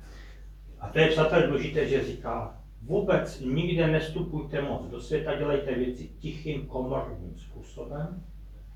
[0.79, 6.07] A to je přátelé důležité, že říká, vůbec nikde nestupujte moc do světa, dělejte věci
[6.19, 8.23] tichým, komorním způsobem,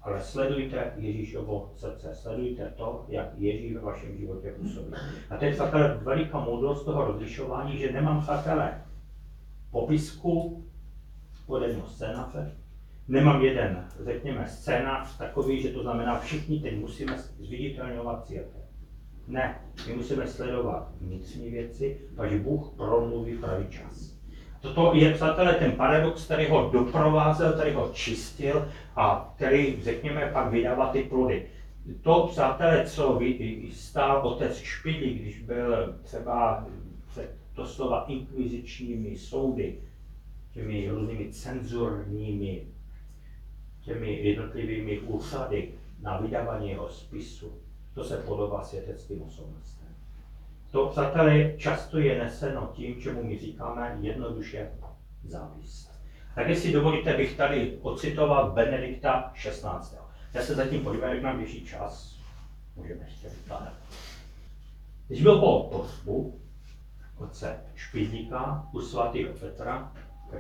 [0.02, 4.94] ale sledujte Ježíšovo srdce, sledujte to, jak Ježíš ve vašem životě působí.
[5.30, 8.82] A to je přátelé veliká moudrost toho rozlišování, že nemám přátelé
[9.72, 10.64] popisku
[11.48, 12.52] pod jedno scénáře,
[13.08, 18.62] nemám jeden, řekněme, scénář takový, že to znamená, všichni teď musíme zviditelňovat církev.
[19.28, 24.18] Ne, my musíme sledovat vnitřní věci, až Bůh promluví pravý čas.
[24.62, 30.52] Toto je, přátelé, ten paradox, který ho doprovázel, který ho čistil a který, řekněme, pak
[30.52, 31.46] vydává ty plody.
[32.02, 33.20] To, přátelé, co
[33.74, 36.68] stál otec Špidlí, když byl třeba
[37.10, 39.78] před to slova inkvizičními soudy,
[40.58, 42.68] těmi různými cenzurními,
[43.82, 47.62] těmi jednotlivými úřady na vydávání jeho spisu,
[47.94, 49.88] to se podobá světeckým osobnostem.
[50.72, 54.72] To, přátelé, často je neseno tím, čemu my říkáme jednoduše
[55.24, 55.90] závis.
[56.36, 59.98] Tak jestli dovolíte, bych tady ocitoval Benedikta 16.
[60.34, 62.18] Já se zatím podívám, jak nám běží čas.
[62.76, 63.74] Můžeme ještě vykládat.
[65.08, 66.40] Když byl po pohřbu
[67.18, 69.92] otce Špidlíka u svatého Petra,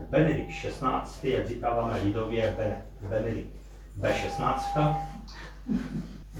[0.10, 2.56] Benedikt 16, jak říkáváme lidově,
[3.02, 3.50] Benedikt
[4.00, 4.95] B16,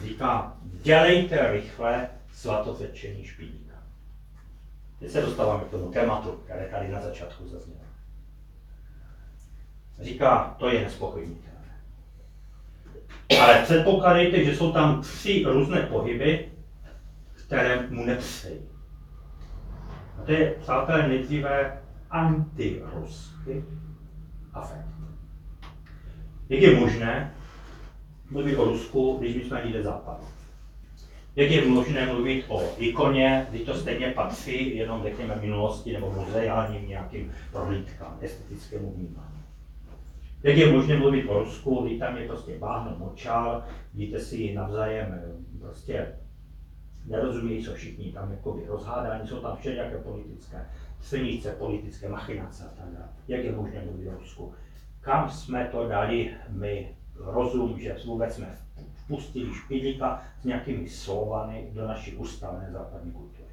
[0.02, 3.74] říká, dělejte rychle svatotečení špidlíka.
[5.00, 7.80] Teď se dostáváme k tomu tématu, které tady na začátku zaznělo.
[10.00, 11.82] Říká, to je nespochybnitelné.
[13.42, 16.52] Ale předpokládejte, že jsou tam tři různé pohyby,
[17.34, 18.62] které mu nepřejí.
[20.20, 23.64] A to je, přátelé, nejdříve antiruský
[24.54, 24.88] afekt.
[26.50, 27.34] Jak je možné,
[28.32, 30.24] mluvit o Rusku, když my jsme lidé západu.
[31.36, 36.88] Jak je možné mluvit o ikoně, když to stejně patří jenom řekněme minulosti nebo muzeálním
[36.88, 39.38] nějakým prohlídkám, estetickému vnímání.
[40.44, 45.22] Jak je možné mluvit o Rusku, když tam je prostě báhno močál, vidíte si navzájem
[45.60, 46.08] prostě
[47.08, 50.66] nerozumí se všichni tam jakoby rozhádání, jsou tam všelijaké politické
[51.02, 53.10] silnice, politické machinace a tak dále.
[53.28, 54.54] Jak je možné mluvit o Rusku?
[55.02, 58.58] Kam jsme to dali my rozum, že vůbec jsme
[58.94, 63.48] vpustili špidlíka s nějakými slovami do naší ustavené západní kultury.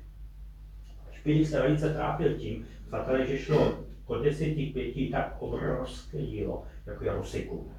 [1.11, 7.05] Špidlík se velice trápil tím, přátelé, že šlo o deseti pěti tak obrovské dílo, jako
[7.05, 7.74] je Rusikum.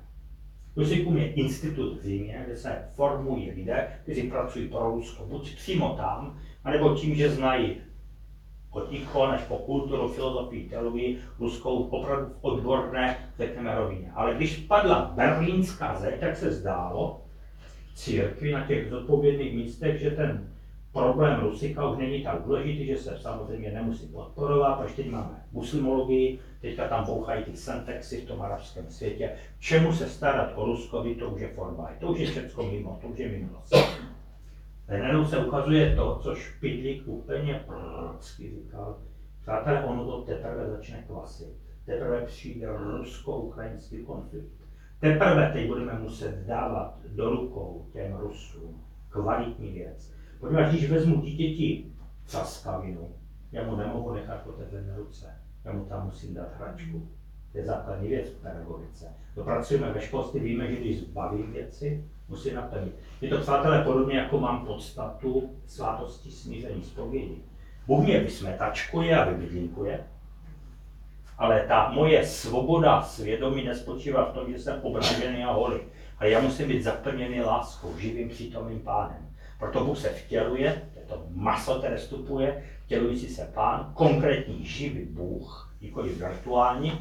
[0.75, 5.89] Rusikum je institut v zimě, kde se formují lidé, kteří pracují pro Rusko, buď přímo
[5.89, 7.77] tam, anebo tím, že znají
[8.71, 14.11] od ikon až po kulturu, filozofii, teologii, ruskou opravdu v odborné, řekneme, rovině.
[14.15, 17.21] Ale když padla berlínská zeď, tak se zdálo
[17.93, 20.49] církvi na těch zodpovědných místech, že ten
[20.93, 26.39] problém Rusika už není tak důležitý, že se samozřejmě nemusí podporovat, protože teď máme muslimologii,
[26.65, 29.32] teďka tam bouchají ty sentexy v tom arabském světě.
[29.60, 33.08] Čemu se starat o Ruskovi, to už je forma, to už je všechno mimo, to
[33.08, 33.73] už je minulost.
[34.88, 38.97] Najednou se ukazuje to, co Špidlík úplně prorocky říkal.
[39.41, 41.54] Přátelé, ono to teprve začne klasit.
[41.86, 44.51] Teprve přijde rusko-ukrajinský konflikt.
[44.99, 50.13] Teprve teď budeme muset dávat do rukou těm Rusům kvalitní věc.
[50.39, 51.86] Poněvadž když vezmu dítěti
[52.25, 53.15] caskavinu,
[53.51, 55.44] já mu nemohu nechat otevřené ruce.
[55.65, 57.08] Já mu tam musím dát hračku.
[57.51, 59.13] To je základní věc v pedagogice.
[59.36, 62.95] Dopracujeme ve školství, víme, že když zbavím věci, musí naplnit.
[63.21, 67.41] Je to, přátelé, podobně jako mám podstatu svátosti smíření zpovědi.
[67.88, 69.99] Bůh mě vysmetačkuje a vybydlinkuje,
[71.38, 75.80] ale ta moje svoboda svědomí nespočívá v tom, že jsem obražený a holý.
[76.19, 79.30] Ale já musím být zaplněný láskou, živým přítomným pánem.
[79.60, 85.05] Proto Bůh se vtěluje, to je to maso, které vstupuje, vtělující se pán, konkrétní živý
[85.05, 86.91] Bůh, nikoli virtuální,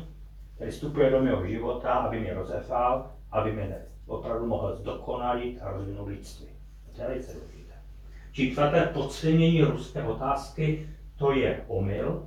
[0.54, 6.08] který vstupuje do mého života, aby mě rozefal, aby mě opravdu mohl zdokonalit a rozvinout
[6.08, 6.46] lidství.
[6.94, 7.74] To je velice důležité.
[8.32, 12.26] Čili přátelé, podcenění ruské otázky, to je omyl.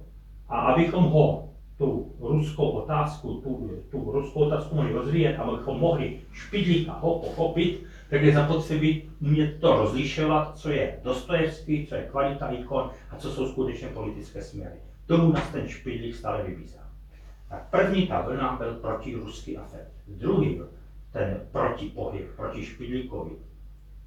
[0.49, 6.93] A abychom ho, tu ruskou otázku, tu, tu ruskou otázku mohli rozvíjet, abychom mohli špidlíka
[6.93, 12.89] ho pochopit, tak je zapotřebí umět to rozlišovat, co je Dostojevský, co je kvalita ikon
[13.11, 14.75] a co jsou skutečně politické směry.
[15.05, 16.79] Tomu nás ten špidlík stále vybízá.
[17.49, 19.91] Tak první ta vlna byl protiruský afekt.
[20.07, 20.61] Druhý
[21.11, 23.31] ten protipohyb, proti špidlíkovi,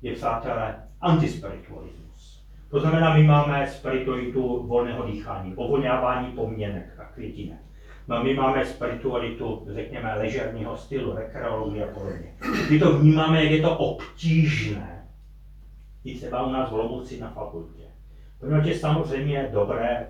[0.03, 2.45] je přátelé antispiritualismus.
[2.71, 7.59] To znamená, my máme spiritualitu volného dýchání, ovoňávání poměnek a květinek.
[8.11, 12.35] No, my máme spiritualitu, řekněme, ležerního stylu, rekreologii a podobně.
[12.71, 15.07] My to vnímáme, jak je to obtížné.
[16.05, 17.83] I třeba u nás v Lomuci na fakultě.
[18.41, 20.07] Protože je samozřejmě dobré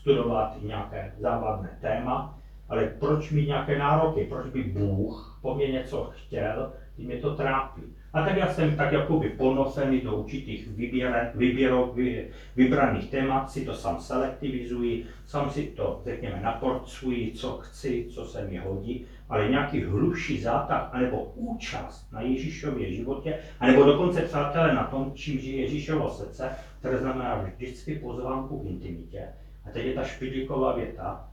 [0.00, 6.12] studovat nějaké závadné téma, ale proč mít nějaké nároky, proč by Bůh po mně něco
[6.14, 7.82] chtěl, tím mě to trápí.
[8.12, 13.64] A tak já jsem tak jakoby ponosený do určitých vyběre, vyběro, vy, vybraných témat, si
[13.64, 19.48] to sám selektivizuji, sám si to, řekněme, naporcuji, co chci, co se mi hodí, ale
[19.48, 25.62] nějaký hluší zátah, anebo účast na Ježíšově životě, anebo dokonce přátelé na tom, čím žije
[25.62, 29.28] Ježíšovo srdce, které znamená vždycky pozvánku k intimitě.
[29.64, 31.28] A teď je ta špidlíková věta,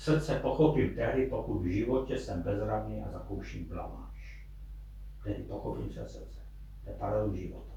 [0.00, 4.09] Srdce pochopím tehdy, pokud v životě jsem bezradný a zakouším blamáž.
[5.32, 6.38] Tedy pochopím své srdce.
[6.84, 7.72] To je paralel života.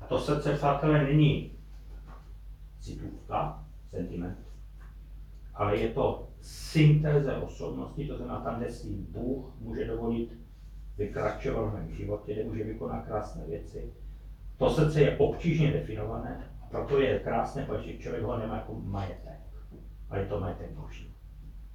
[0.00, 1.52] A to srdce, přátelé, není
[2.80, 4.38] citůvka, sentiment,
[5.54, 10.32] ale je to syntéze osobnosti, to znamená tam, kde si Bůh může dovolit
[10.96, 13.92] vykračovat v mém životě, kde může vykonat krásné věci.
[14.58, 19.40] To srdce je obtížně definované a proto je krásné, protože člověk ho nemá jako majetek,
[20.10, 21.14] ale je to majetek boží.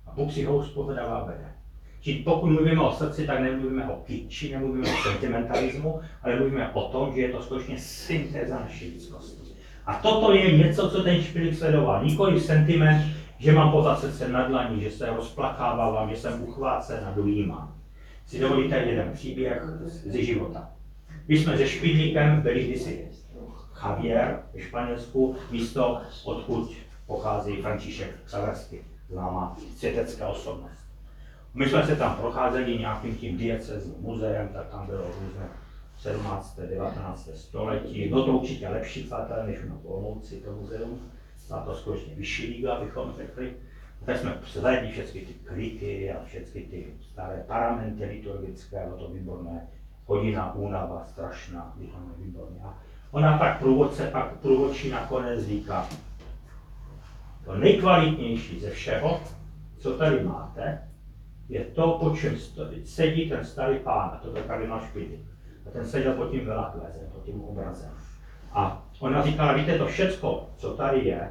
[0.05, 1.58] A Bůh si ho uspovedává bere.
[2.01, 6.81] Čili pokud mluvíme o srdci, tak nemluvíme o kyči, nemluvíme o sentimentalismu, ale mluvíme o
[6.81, 9.49] tom, že je to skutečně syntéza naší lidskosti.
[9.85, 12.05] A toto je něco, co ten špilik sledoval.
[12.05, 13.05] Nikoli sentiment,
[13.39, 17.75] že mám pořád srdce na dlaní, že se rozplakávám, že jsem uchvácen a dojímám.
[18.25, 20.69] Si dovolíte jeden příběh ze života.
[21.27, 23.07] My jsme se Špidlíkem byli kdysi
[23.83, 26.71] Javier ve Španělsku, místo, odkud
[27.07, 30.78] pochází František Xaversky známá světecká osobnost.
[31.53, 35.49] My jsme se tam procházeli nějakým tím diecezním muzeem, tak tam bylo různé
[35.97, 36.59] 17.
[36.69, 37.29] 19.
[37.35, 38.09] století.
[38.09, 40.99] Bylo to určitě lepší, přátelé, než na Olomouci, to muzeum.
[41.47, 43.53] Byla to skutečně vyšší liga, bychom řekli.
[44.05, 49.67] Tak jsme zhlédli všechny ty kryty a všechny ty staré paramenty liturgické, bylo to výborné.
[50.05, 52.59] Hodina únava, strašná, výborné, výborně.
[52.63, 52.77] A
[53.11, 55.87] ona pak průvodce, pak průvodčí nakonec říká,
[57.45, 59.21] to nejkvalitnější ze všeho,
[59.77, 60.88] co tady máte,
[61.49, 62.35] je to, po čem
[62.83, 65.15] sedí ten starý pán, a to je kardinál Špidl.
[65.67, 67.91] A ten seděl pod tím velakvezem, pod tím obrazem.
[68.51, 71.29] A ona říkala, víte, to všecko, co tady je,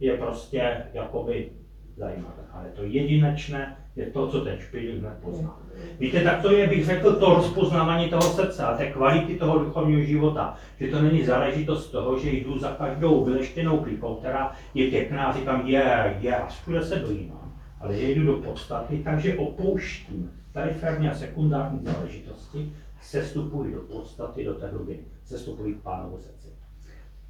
[0.00, 1.50] je prostě jakoby
[1.96, 2.42] zajímavé.
[2.52, 5.56] Ale to jedinečné je to, co ten špidl hned pozná.
[5.98, 10.00] Víte, tak to je, bych řekl, to rozpoznávání toho srdce a té kvality toho duchovního
[10.00, 10.56] života.
[10.80, 15.34] Že to není záležitost toho, že jdu za každou vyleštěnou klipou, která je pěkná a
[15.34, 17.47] říkám, je, je, a všude se dojímám.
[17.80, 22.72] Ale jdu do podstaty, takže opouštím Periferní a sekundární záležitosti
[23.02, 26.48] sestupují do podstaty, do té hlubiny, sestupují k pánovu srdci.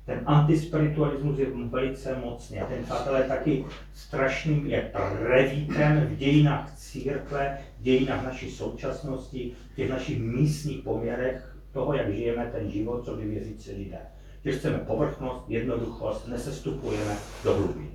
[0.07, 4.91] Ten antispiritualismus je velice mocný a ten přátelé taky strašným je
[5.21, 12.15] revítem v dějinách církve, v dějinách naší současnosti, v těch našich místních poměrech toho, jak
[12.15, 13.99] žijeme ten život, co by věřící lidé.
[14.45, 17.91] Že chceme povrchnost, jednoduchost, nesestupujeme do hlubin.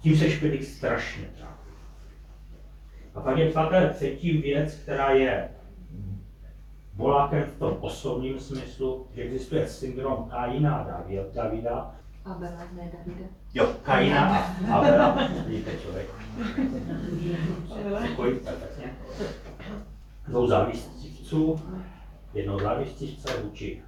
[0.00, 1.57] Tím se špilík strašně trápí.
[3.14, 5.48] A pak je přátelé třetí věc, která je
[6.94, 11.04] volákem v tom osobním smyslu, že existuje syndrom Kaina a
[11.34, 11.94] Davida.
[12.24, 13.26] Abela, ne Davida.
[13.54, 15.28] Jo, Kaina a Abela.
[15.46, 16.08] Vidíte člověk.
[18.08, 18.94] Děkuji, perfektně.
[20.28, 21.60] Dvou závistivců,
[22.34, 23.82] jednoho závistivce vůči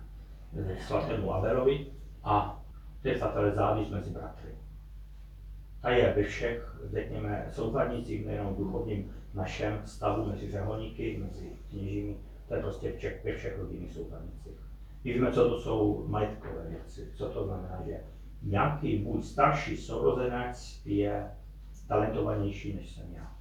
[0.86, 1.86] svatému Abelovi
[2.24, 2.62] a
[3.02, 4.59] to je přátelé závist mezi bratry.
[5.82, 12.16] A je ve všech, řekněme, soupadnicích, nejenom duchovním našem stavu mezi řeholníky, mezi kněžími,
[12.48, 14.52] to je prostě všech, ve všech rodinných soupadnicích.
[15.04, 18.00] Víme, co to jsou majetkové věci, co to znamená, že
[18.42, 21.30] nějaký můj starší sourozenec je
[21.88, 23.36] talentovanější než jsem já.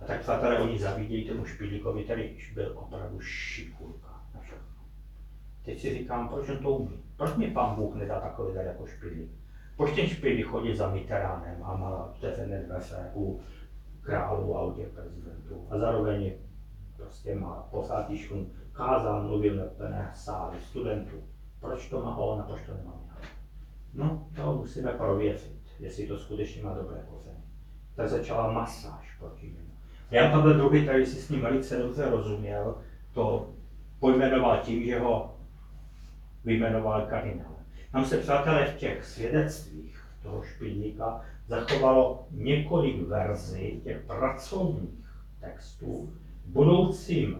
[0.00, 4.84] A tak přátelé, oni zavídějí tomu špidlíkovi, který byl opravdu šikulka na všechno.
[5.62, 7.02] Teď si říkám, proč on to umí?
[7.16, 9.30] Proč mě pán Bůh nedá takový dar jako špidlík?
[9.84, 13.40] Špidlík chodí za Mitteránem a má otevřené dveře u
[14.00, 16.32] králu a u těch prezidentů a zároveň
[16.96, 21.22] prostě má posádíšku, kázal, mluvil na plné sály studentů.
[21.60, 23.28] Proč to má on a proč to nemám já?
[23.94, 27.44] No, to musíme prověřit, jestli to skutečně má dobré kořeny.
[27.94, 29.72] Tak začala masáž proti němu.
[30.10, 32.78] Jan Pavel II, který si s ním velice dobře rozuměl,
[33.12, 33.50] to
[34.00, 35.36] pojmenoval tím, že ho
[36.44, 37.55] vyjmenoval kardinál.
[37.96, 45.08] Tam se, přátelé, v těch svědectvích toho špilníka zachovalo několik verzí těch pracovních
[45.40, 46.12] textů,
[46.46, 47.38] budoucím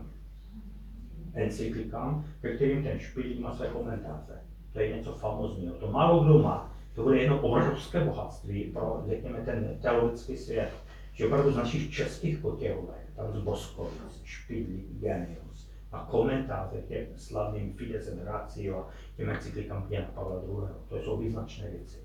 [1.34, 4.40] encyklikám, ke kterým ten špilík má své komentáře.
[4.72, 5.74] To je něco famozního.
[5.74, 6.72] To málo kdo má.
[6.94, 10.70] To bude jedno obrovské bohatství pro, řekněme, ten teologický svět.
[11.12, 15.45] Že opravdu z našich českých kotěhovek, tam z Boskovic, Špidlík, Genius
[15.92, 20.68] a komentáře těm slavným Fidesem Ratio a těm encyklikám Jana Pavla II.
[20.88, 21.96] To jsou význačné věci.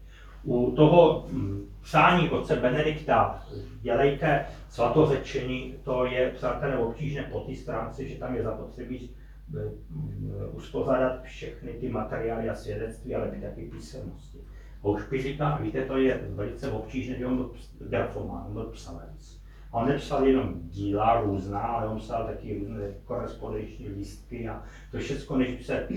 [0.44, 3.46] U toho hm, psání otce Benedikta
[3.82, 9.10] dělejte svatořečení, to je přátelé obtížné po té stránce, že tam je zapotřebí
[9.50, 14.38] hm, uspořádat všechny ty materiály a svědectví, ale taky písemnosti.
[14.84, 19.41] A už říká, víte, to je velice obtížné, že on byl grafomán, on byl psalec.
[19.72, 25.38] On nepsal jenom díla různá, ale on psal taky různé korespondenční lístky a to všechno,
[25.38, 25.88] než se,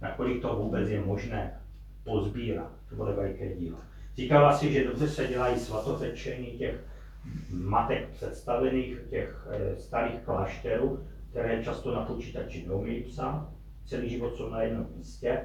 [0.00, 1.60] nakolik to vůbec je možné
[2.04, 2.70] pozbírat.
[2.88, 3.78] To bude veliké dílo.
[4.16, 6.84] Říkala si, že dobře se dělají svatořečení těch
[7.50, 11.00] matek představených, těch eh, starých klášterů,
[11.30, 13.48] které často na počítači neumějí psát,
[13.84, 15.40] celý život jsou na jednom místě,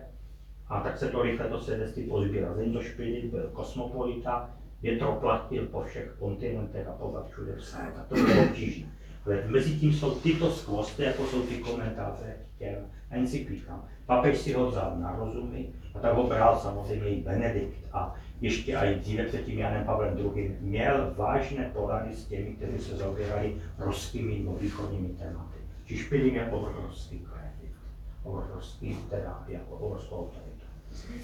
[0.68, 2.54] a tak se to rychle to svědectví pozbírá.
[2.54, 2.80] Zení to
[3.28, 4.50] byl kosmopolita,
[4.84, 7.82] větroplatil po všech kontinentech a pozad všude psal.
[7.82, 8.88] A to bylo obtížné.
[9.26, 12.76] Ale mezi tím jsou tyto skvosty, jako jsou ty komentáře k těm
[13.12, 13.86] encyklikám.
[14.06, 15.66] Papež si ho vzal na rozumy
[15.96, 20.18] a tak ho bral samozřejmě i Benedikt a ještě i dříve před tím Janem Pavlem
[20.18, 20.58] II.
[20.62, 25.58] měl vážné porady s těmi, kteří se zaobírali ruskými nebo východními tématy.
[25.86, 27.76] Či Špilík jako obrovský kredit,
[28.24, 30.66] obrovský teda jako obrovskou autoritu.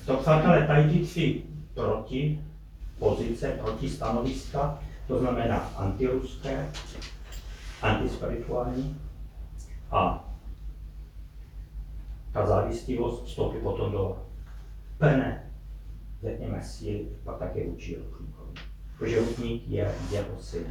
[0.05, 1.43] To přátelé, tady tři
[1.73, 2.41] proti
[2.99, 6.69] pozice, proti stanoviska, to znamená antiruské,
[7.81, 8.97] antispirituální
[9.91, 10.29] a
[12.33, 14.17] ta závistivost vstoupí potom do
[14.97, 15.51] plné,
[16.23, 18.51] řekněme, síly, pak také vůči Rupníkovi.
[18.97, 20.63] Protože Rupník je jeho syn.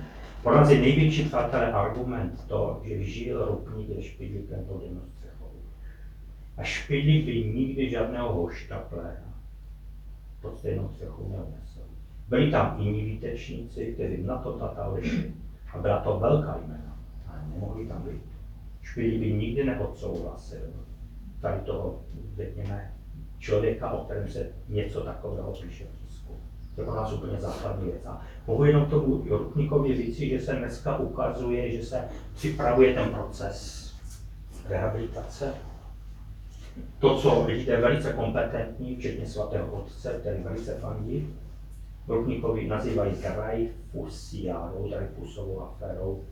[0.42, 5.50] Pro nás je největší přátelé argument to, že žil Rupník je špidlíkem pod jednou střechou.
[6.56, 9.34] A špidlík by nikdy žádného hošta pléna
[10.40, 11.67] pod stejnou střechou neunesl.
[12.28, 15.32] Byli tam jiní výtečníci, kteří na to tatali
[15.72, 16.96] a byla to velká jména,
[17.28, 18.22] ale nemohli tam být.
[18.82, 20.60] Špidlík by nikdy neodsouhlasil
[21.40, 22.00] tady toho,
[22.36, 22.92] řekněme,
[23.38, 26.32] člověka, o kterém se něco takového píše v tisku.
[26.74, 28.06] To je pro nás úplně základní věc.
[28.06, 33.88] A mohu jenom tomu Jorkníkovi říci, že se dneska ukazuje, že se připravuje ten proces
[34.68, 35.54] rehabilitace.
[36.98, 41.28] To, co lidé velice kompetentní, včetně svatého otce, který velice fandí,
[42.08, 46.24] Rupníkovi nazývají Dreyfusiádou, Dreyfusovou aférou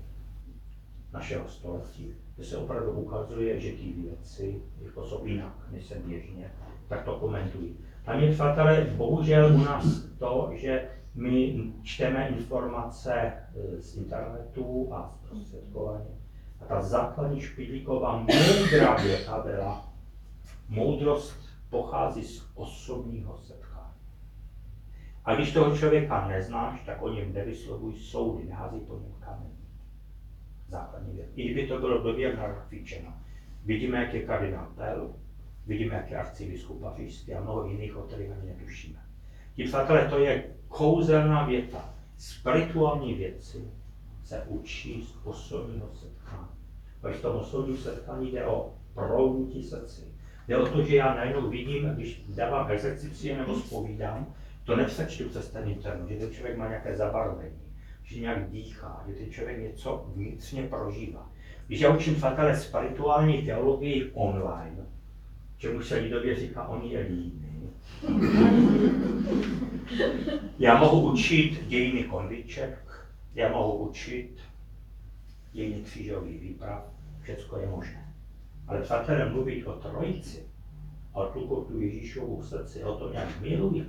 [1.13, 6.51] našeho století, kde se opravdu ukazuje, že ty věci jako jsou jinak, než se běžně
[6.89, 7.77] tak to komentují.
[8.05, 15.19] Tam je, přátelé, bohužel u nás to, že my čteme informace e, z internetu a
[15.25, 16.11] zprostředkovaně
[16.61, 19.93] A ta základní špidlíková moudrá věta byla,
[20.69, 21.37] moudrost
[21.71, 23.66] pochází z osobního setkání.
[25.27, 29.51] A když toho člověka neznáš, tak o něm nevyslovuj soudy, nehází po něm kamen.
[30.69, 31.29] Základní věc.
[31.37, 33.13] I kdyby to bylo blbě narfičeno.
[33.65, 35.15] Vidíme, jak je kardinál Pell,
[35.67, 38.99] vidíme, jak je arcibiskup pařížský a mnoho jiných, o kterých ani netušíme.
[39.55, 41.95] Tím přátelé, to je kouzelná věta.
[42.19, 43.71] Spirituální věci
[44.25, 46.49] se učí z osobního setkání.
[47.03, 50.03] Když to osobní setkání jde o proudnutí srdci.
[50.49, 54.35] Jde o to, že já najednou vidím, když dávám exercici nebo spovídám,
[54.67, 57.61] to nepřečtu přes ten internet, že ten člověk má nějaké zabarvení,
[58.03, 61.31] že nějak dýchá, že ten člověk něco vnitřně prožívá.
[61.67, 64.87] Když já učím fatale spirituální teologii online,
[65.59, 67.43] čemu se lidově říká, on je líný.
[70.59, 74.41] Já mohu učit dějiny konviček, já mohu učit
[75.53, 76.85] dějiny křížových výprav,
[77.21, 78.15] všechno je možné.
[78.69, 80.47] Ale přátelé, mluvit o trojici,
[81.13, 83.87] o tu Ježíšovu srdci, o tom, jak miluji,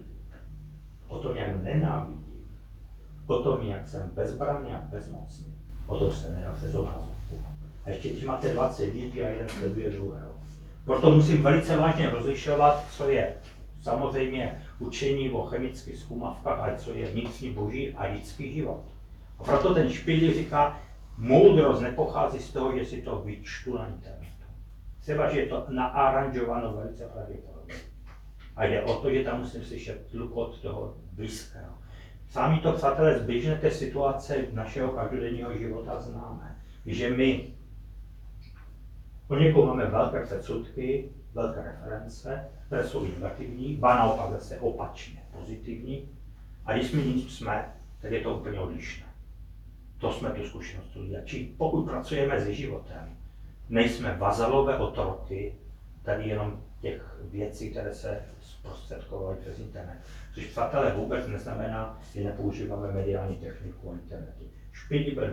[1.08, 2.26] o tom, jak nenávidím,
[3.28, 5.54] o tom, jak jsem bezbranný a bezmocný,
[5.88, 7.42] o tom se nedá přes obrazovku.
[7.86, 10.32] A ještě když máte 20 lidí a jeden sleduje druhého.
[10.86, 13.34] Proto musím velice vážně rozlišovat, co je
[13.82, 18.82] samozřejmě učení o chemických zkumavkách, ale co je vnitřní boží a lidský život.
[19.40, 20.80] A proto ten špilí říká,
[21.18, 24.28] moudrost nepochází z toho, že si to vyčtu na internetu.
[25.00, 27.57] Třeba, že je to naaranžováno velice pravděpodobně.
[28.58, 31.74] A jde o to, že tam musím slyšet tlukot toho blízkého.
[32.30, 36.56] Sami to, přátelé, z běžné té situace našeho každodenního života známe.
[36.86, 37.54] Že my
[39.28, 46.10] o někoho máme velké předsudky, velké reference, které jsou negativní, ba naopak zase opačně pozitivní.
[46.66, 49.06] A když my nic jsme, tak je to úplně odlišné.
[49.98, 51.16] To jsme tu zkušenost lidí.
[51.26, 53.18] Čili pokud pracujeme se životem,
[53.70, 55.56] nejsme vazalové otroky,
[56.04, 58.22] tady jenom těch věcí, které se
[58.76, 59.98] zprostředkovaly přes internet.
[60.34, 64.44] Což přátelé vůbec neznamená, že nepoužíváme mediální techniku a internetu.
[64.72, 65.30] Špinný byl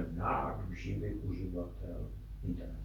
[0.74, 2.11] živý uživatel
[2.45, 2.85] internetu.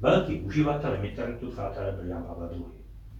[0.00, 2.64] Velký uživatel internetu, přátelé, byl Jan Pavel II.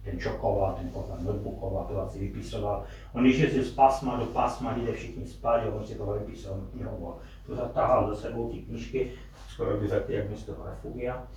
[0.03, 2.85] Ten čokoval, ten pořád notebookoval, pořád si vypisoval.
[3.13, 7.17] On když jezdil z pásma do pásma, lidé všichni spali, on si to vypisoval, knihoval.
[7.47, 9.11] Pořád tahal za sebou ty knížky,
[9.49, 11.27] skoro by řekl, jak město refugia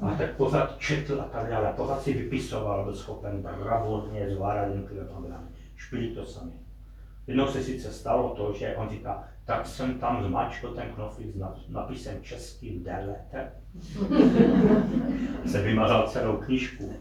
[0.00, 1.72] a tak pořád četl a tak dále.
[1.76, 5.46] Pořád si vypisoval, byl schopen bravurně zvládat jednotlivé programy.
[5.76, 6.52] Špili to sami.
[7.26, 11.68] Jednou se sice stalo to, že on říká, tak jsem tam zmačkl ten knoflík s
[11.68, 13.52] napisem český delete.
[15.46, 16.92] se vymazal celou knižku.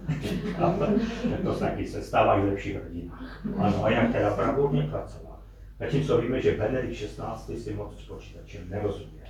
[1.44, 3.46] to taky se stávají v lepších rodinách.
[3.58, 5.38] Ano, a jak teda bravurně pracoval.
[5.80, 7.52] Zatímco víme, že Benedikt 16.
[7.58, 9.23] si moc s počítačem nerozuměl.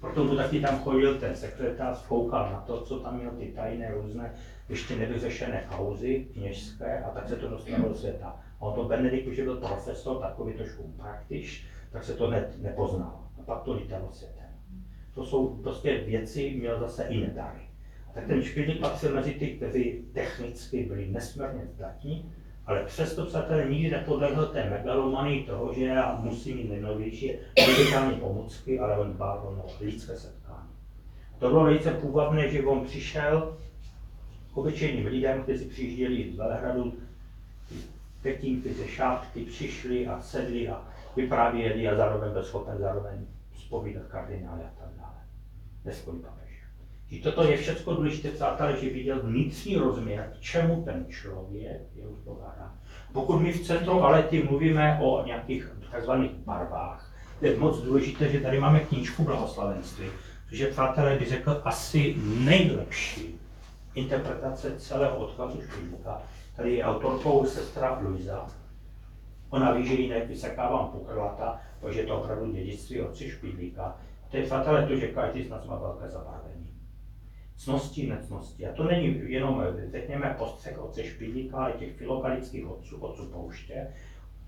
[0.00, 3.90] Proto mu taky tam chodil ten sekretář, koukal na to, co tam měl ty tajné
[3.94, 4.34] různé,
[4.68, 8.36] ještě nevyřešené kauzy kněžské a tak se to dostalo do světa.
[8.60, 13.24] A on to Benedikt, už byl profesor, takový trošku praktiš, tak se to ne, nepoznal.
[13.38, 14.44] A pak to lítalo světem.
[15.14, 17.60] To jsou prostě věci, měl zase i nedary.
[18.10, 22.32] A tak ten Špidlík patřil mezi ty, kteří technicky byli nesmírně zdatní,
[22.68, 27.32] ale přesto přátelé nikdy nepodlehl té megalomanii toho, že já musím mít nejnovější
[27.66, 30.68] digitální pomůcky, ale on dbal o lidské setkání.
[31.38, 33.56] To bylo velice půvabné, že on přišel
[34.54, 36.94] k obyčejným lidem, kteří přijížděli z Velehradu,
[38.22, 40.82] petínky ze šátky, přišli a sedli a
[41.16, 45.16] vyprávěli a zároveň byl schopen zároveň spovídat kardinály a tak dále.
[45.84, 46.47] Neskolí papež.
[47.10, 52.06] I toto je všechno důležité, přátelé, že viděl vnitřní rozměr, k čemu ten člověk je
[52.06, 52.72] uspořádán.
[53.12, 56.10] Pokud my v centru Alety mluvíme o nějakých tzv.
[56.44, 60.06] barvách, je moc důležité, že tady máme knížku blahoslavenství,
[60.50, 63.40] je, přátelé, by řekl, asi nejlepší
[63.94, 66.22] interpretace celého odkazu Špilíka.
[66.56, 68.46] Tady je autorkou sestra Luisa.
[69.50, 73.96] Ona ví, že ji nevysekávám pokrvata, protože je to opravdu dědictví otce Špidlíka.
[74.30, 76.57] To je fatale to, že každý z nás má velké zabarvení
[77.58, 78.66] cnosti, necnosti.
[78.66, 83.88] A to není jenom, řekněme, postřeh otce Špidlíka, ale těch filokalických otců, otců pouště.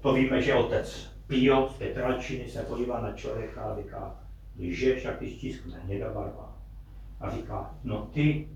[0.01, 4.21] To víme, že otec Pio z Petralčiny se podívá na člověka a říká,
[4.59, 6.57] lžeš, jak ty stiskne hnědá barva.
[7.21, 8.49] A říká, no ty,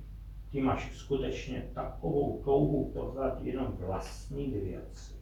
[0.53, 5.15] ty máš skutečně takovou touhu poznat jenom vlastní věci.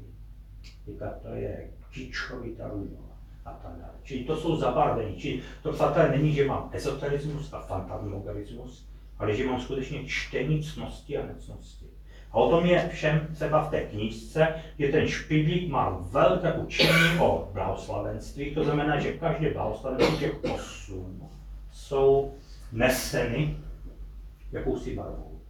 [0.87, 3.13] Říká, to je kičovitá růžová
[3.45, 3.95] a tak dále.
[4.03, 5.17] Čili to jsou zabarvení.
[5.17, 11.19] Čili to fatal není, že mám ezoterismus a fantasmogalismus, ale že mám skutečně čtení cnosti
[11.19, 11.87] a necnosti.
[12.33, 17.19] A o tom je všem třeba v té knížce, že ten špidlík má velké učení
[17.21, 21.29] o blahoslavenství, to znamená, že každé blahoslavenství těch osm
[21.73, 22.35] jsou
[22.73, 23.57] neseny
[24.53, 25.41] jakousi barvou.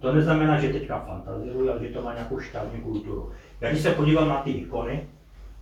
[0.00, 3.32] To neznamená, že teďka fantaziruji, ale že to má nějakou štávní kulturu.
[3.60, 5.08] Já když se podívám na ty ikony,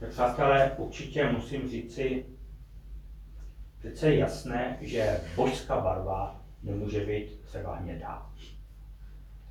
[0.00, 2.24] tak přátelé, určitě musím říci,
[3.78, 8.30] přece je jasné, že božská barva nemůže být třeba hnědá.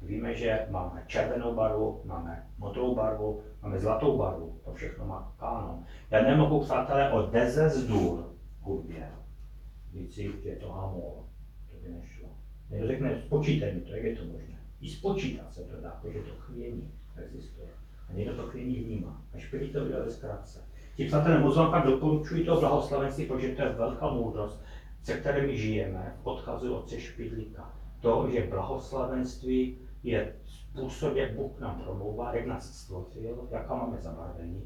[0.02, 5.86] Víme, že máme červenou barvu, máme modrou barvu, máme zlatou barvu, to všechno má kánon.
[6.12, 9.10] Já nemohu, přátelé, o deze z dur hudbě
[9.94, 11.26] říci, že je to amol.
[11.72, 12.30] To by nešlo.
[12.70, 14.60] Někdo řekne, spočítej mi to, jak je to možné.
[14.82, 16.92] I spočítat se to dá, protože to chvění
[17.24, 17.68] existuje.
[18.10, 19.22] A někdo to chvění vnímá.
[19.34, 20.60] A špilí to udělali zkrátce.
[20.96, 21.84] Ti přátelé, moc vám
[22.46, 24.64] to blahoslavenství, protože to je velká moudrost,
[25.04, 27.74] se kterými žijeme v odkazu otce Špidlíka.
[28.00, 34.64] To, že blahoslavenství je způsob, jak Bůh nám promlouvá, jak nás stvořil, jaká máme zabarvení,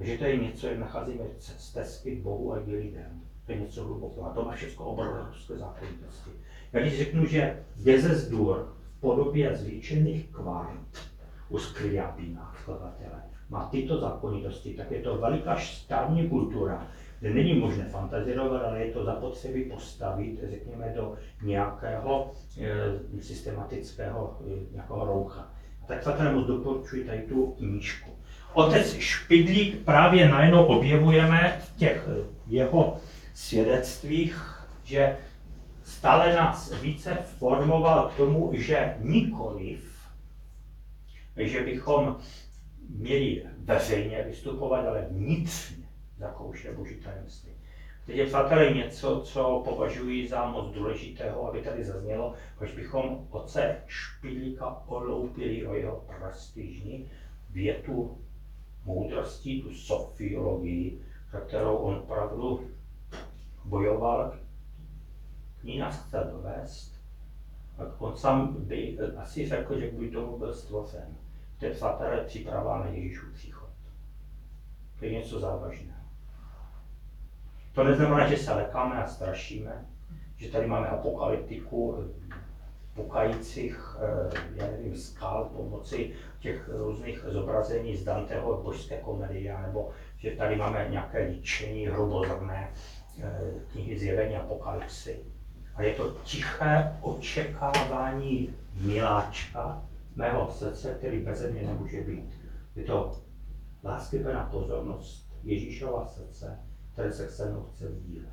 [0.00, 3.22] že to je něco, jak nacházíme stezky k Bohu a k lidem.
[3.46, 4.26] To je něco hlubokého.
[4.26, 6.30] A to má všechno obrovské zákonitosti.
[6.72, 11.07] Já když řeknu, že Jezesdur v podobě zvětšených kvant
[11.48, 16.86] u Skriabina, skladatele, má tyto zákonitosti, tak je to veliká stavní kultura,
[17.20, 22.30] kde není možné fantazirovat, ale je to zapotřebí postavit, řekněme, do nějakého
[22.60, 25.50] e, systematického e, nějakého roucha.
[25.82, 28.10] A tak se moc doporučuji tady tu knížku.
[28.54, 32.96] Otec Špidlík právě najednou objevujeme v těch e, jeho
[33.34, 35.16] svědectvích, že
[35.84, 39.97] stále nás více formoval k tomu, že nikoliv,
[41.46, 42.16] že bychom
[42.88, 45.86] měli veřejně vystupovat, ale vnitřně
[46.18, 47.50] zakoušet Boží tajemství.
[48.06, 53.76] Teď je přátelé něco, co považuji za moc důležitého, aby tady zaznělo, až bychom oce
[53.86, 57.10] Špilíka oloupili o jeho prestižní
[57.50, 58.18] větu
[58.84, 61.02] moudrosti, tu sofiologii,
[61.46, 62.70] kterou on opravdu
[63.64, 64.34] bojoval,
[65.60, 67.00] k ní nás chce dovést,
[67.76, 71.16] tak on sám by asi řekl, že by tomu byl stvořen.
[71.58, 71.74] To je
[72.26, 73.68] příprava na Ježíšův příchod.
[74.98, 75.98] To je něco závažného.
[77.72, 79.86] To neznamená, že se lekáme a strašíme,
[80.36, 82.04] že tady máme apokalyptiku
[82.94, 90.30] pukajících, eh, já nevím, skal pomoci těch různých zobrazení z Danteho božské komedie, nebo že
[90.30, 92.68] tady máme nějaké líčení hrubozrné
[93.22, 95.18] Eh, knihy Zjevení Apokalypsy.
[95.74, 99.82] A je to tiché očekávání miláčka
[100.18, 102.34] mého srdce, který bez mě nemůže být.
[102.76, 103.12] Je to
[103.84, 106.58] láskyplná pozornost Ježíšova srdce,
[106.92, 108.32] které se se mnou chce sdílet.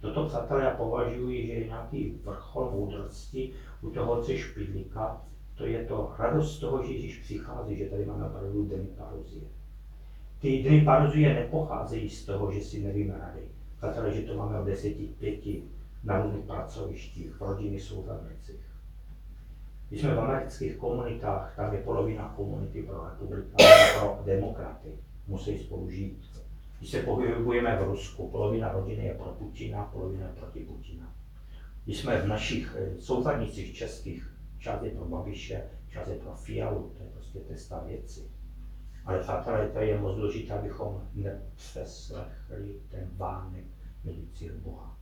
[0.00, 5.22] Toto, přátelé, já považuji, že je nějaký vrchol moudrosti u toho, co špidlíka,
[5.54, 9.44] to je to radost toho, že Ježíš přichází, že tady máme opravdu dny paruzie.
[10.38, 14.64] Ty dny paruzie nepocházejí z toho, že si nevíme rady Přátelé, že to máme od
[14.64, 15.62] deseti, pěti
[16.04, 17.82] na různých pracovištích, v rodinných.
[19.88, 24.88] Když jsme v amerických komunitách, tam je polovina komunity pro republikány, pro demokraty.
[25.26, 26.18] Musí spolu žít.
[26.78, 31.12] Když se pohybujeme v Rusku, polovina rodiny je pro Putina, polovina je proti Putina.
[31.84, 36.92] Když jsme v našich eh, souhrnicích českých, část je pro Babiše, část je pro Fialu,
[36.96, 38.30] to je prostě testa věci.
[39.04, 43.64] Ale přátelé, to je moc důležité, abychom nepřeslechli ten vánek
[44.04, 44.95] milících Boha.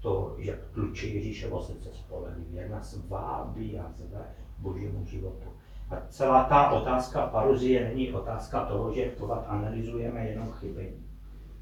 [0.00, 4.26] To, jak tluče Ježíšovo srdce spolehlivě, jak nás vábí a zve
[4.58, 5.48] božímu životu.
[5.90, 10.92] A celá ta otázka paruzie není otázka toho, že pořád analyzujeme jenom chyby.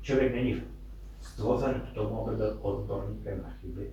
[0.01, 0.63] Člověk není
[1.21, 3.93] stvořen k tomu, aby byl odborníkem na chyby,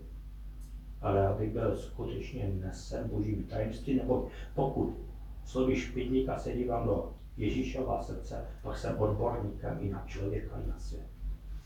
[1.01, 4.97] ale aby byl skutečně nesen božím tajemství, nebo pokud
[5.45, 10.79] slovy špidlíka se dívám do Ježíšova srdce, pak jsem odborníkem i na člověka, i na
[10.79, 11.14] svět.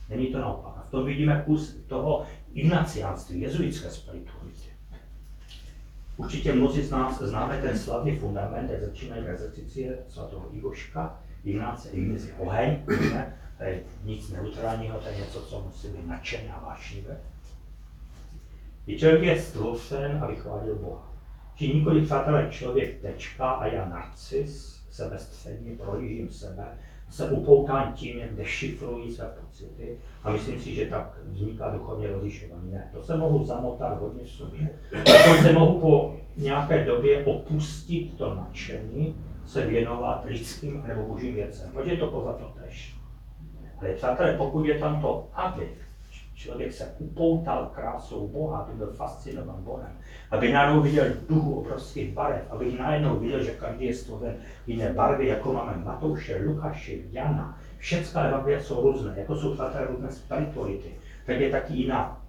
[0.09, 0.73] Není to naopak.
[0.77, 4.69] A v tom vidíme kus toho ignaciánství, jezuitské spirituality.
[6.17, 12.27] Určitě mnozí z nás známe ten slavný fundament, jak začínají exercicie svatého Igoška, Ignáce, Ignace,
[12.37, 12.77] oheň,
[13.13, 13.37] ne?
[13.57, 17.17] to je nic neutrálního, to je něco, co musí být nadšené a vášnivé.
[18.87, 21.13] I člověk je stvořen, aby chválil Boha.
[21.55, 26.77] Či nikoli, přátelé, člověk tečka a já narcis, sebestřední, projížím sebe,
[27.09, 32.71] se upoutám tím, jak dešifrují své pocity a myslím si, že tak vzniká duchovně rozlišování.
[32.71, 34.69] Ne, to se mohu zamotat hodně v sobě.
[35.03, 41.71] To se mohu po nějaké době opustit to nadšení, se věnovat lidským nebo božím věcem,
[41.73, 42.95] protože je to pořád to tež.
[43.79, 45.69] Ale přátelé, pokud je tam to aby,
[46.39, 49.97] člověk se upoutal krásou Boha, aby byl fascinovan Bohem,
[50.31, 54.35] aby najednou viděl duchu obrovských barev, aby najednou viděl, že každý je stvořen
[54.67, 57.59] jiné barvy, jako máme Matouše, Lukáše, Jana.
[57.77, 60.95] Všechna evangelia jsou různé, jako jsou přátelé různé spirituality.
[61.25, 62.21] Tak je taky jiná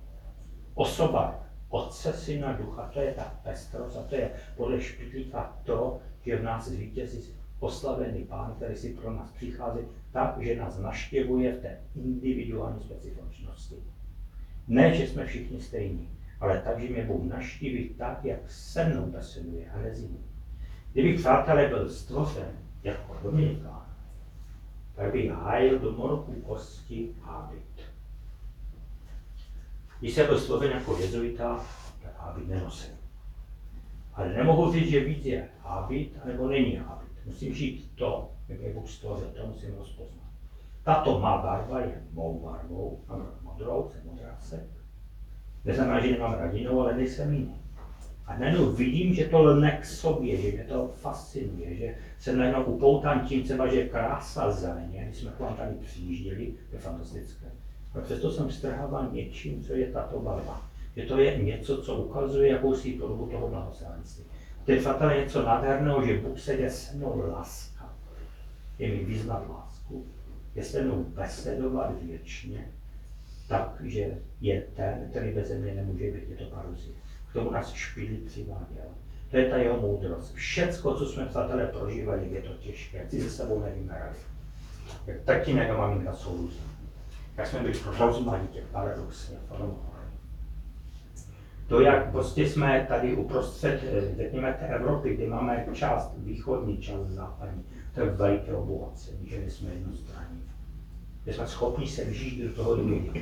[0.75, 6.37] osoba Otce, Syna, Ducha, to je ta pestrost a to je podle Špitlíka to, že
[6.37, 9.81] v nás zvítězí oslavený Pán, který si pro nás přichází
[10.13, 13.77] tak, že nás naštěvuje v té individuální specifičnosti.
[14.71, 16.09] Ne, že jsme všichni stejní,
[16.41, 20.19] ale tak, že mě Bůh naštíví tak, jak se mnou beseduje a nezimí.
[20.93, 22.49] Kdyby přátelé byl stvořen
[22.83, 23.87] jako Dominikán,
[24.95, 27.83] tak by hájil do morku kosti hábit.
[30.01, 31.67] Když jsem byl stvořen jako jezuita,
[32.03, 32.95] tak hábit nenosil.
[34.15, 37.09] Ale nemohu říct, že víc je hábit, nebo není hábit.
[37.27, 40.31] Musím žít to, jak je Bůh stvořil, to musím rozpoznat.
[40.83, 44.61] Tato má barva je mou barvou, mám modrou, jsem modrásek.
[45.65, 47.55] Neznamená, že nemám radinou, ale nejsem jiný.
[48.27, 52.65] A najednou vidím, že to lne k sobě, že mě to fascinuje, že jsem najednou
[52.65, 57.47] upoután tím třeba, že krása zeleně, když jsme k vám tady přijížděli, to je fantastické.
[57.95, 60.71] Ale přesto jsem strhával něčím, co je tato barva.
[60.97, 64.25] Že to je něco, co ukazuje jakousi podobu toho blahoslavenství.
[64.65, 67.95] To je fatale něco nádherného, že Bůh se jde se mnou láska.
[68.79, 70.07] Je mi vyznat lásku,
[70.55, 72.69] je se mnou besedovat věčně,
[73.51, 76.95] takže je ten, který bez mě nemůže být, je to paruzie.
[77.31, 78.85] K tomu nás špíli přiváděl.
[79.31, 80.35] To je ta jeho moudrost.
[80.35, 82.99] Všecko, co jsme přátelé prožívali, je to těžké.
[82.99, 84.17] Jak si se sebou nevymérali.
[85.07, 86.61] Jak tatínek a maminka jsou různí.
[87.37, 89.37] Jak jsme byli rozmanitě, paradoxně,
[91.71, 97.07] to, jak prostě jsme tady uprostřed, eh, řekněme, té Evropy, kde máme část východní, část
[97.07, 100.43] západní, to je veliké obohacení, že jsme jednostranní.
[101.27, 103.15] Že jsme schopni se vžít do toho druhého.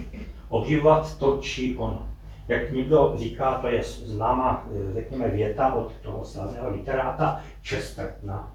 [0.48, 2.08] Obživovat to, či ono.
[2.48, 8.52] Jak někdo říká, to je známá, řekněme, věta od toho slavného literáta Chestertona.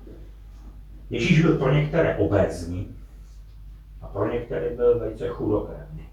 [1.10, 2.96] Ježíš byl pro některé obézní
[4.02, 6.04] a pro některé byl velice chudokrevný.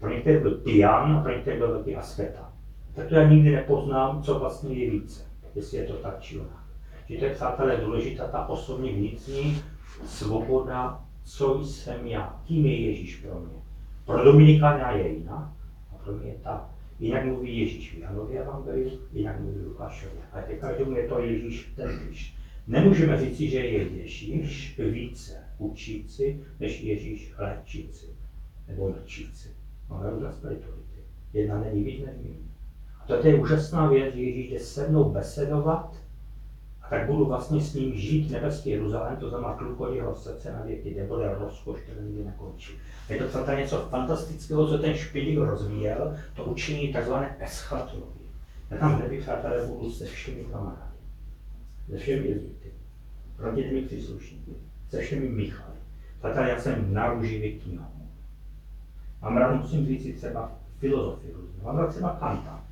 [0.00, 2.52] Pro některé byl pijan a pro některé byl velký asketa
[2.94, 5.22] tak to já nikdy nepoznám, co vlastně je více,
[5.54, 6.62] jestli je to tak či onak.
[7.08, 9.62] Že to je, přátelé, důležitá ta osobní vnitřní
[10.06, 13.62] svoboda, co jsem já, tím je Ježíš pro mě.
[14.04, 15.50] Pro Dominikána je jinak,
[15.92, 16.68] a pro mě je tak.
[16.98, 20.22] Jinak mluví Ježíš v Janově Evangeliu, jinak mluví Lukášově.
[20.32, 22.36] A teď každému je to Ježíš ten když.
[22.66, 28.06] Nemůžeme říct, že je Ježíš více učící, než Ježíš léčící,
[28.68, 29.48] nebo léčící.
[29.88, 30.98] Máme různé spirituality.
[31.32, 32.36] Jedna není víc, než méně.
[33.06, 36.01] To je úžasná věc, že Ježíš jde se mnou besedovat a
[36.92, 40.90] tak budu vlastně s ním žít nebeský Jeruzalém, to znamená tlukot jeho srdce na věky,
[40.90, 42.72] kde bude rozkoš, který nikdy nekončí.
[43.08, 47.12] Je to celá něco fantastického, co ten špidík rozvíjel, to učení tzv.
[47.38, 48.28] eschatologie.
[48.70, 50.98] Já tam nebyl, přátelé, budu se všemi kamarády,
[51.90, 52.72] se všemi jezuity,
[53.38, 54.50] rodinými příslušníky,
[54.90, 55.76] se všemi Michaly.
[56.18, 57.84] Přátelé, já jsem naruživý knihu.
[59.22, 61.64] Mám rád, musím říct třeba filozofii různou.
[61.64, 62.64] Mám rád třeba Kanta.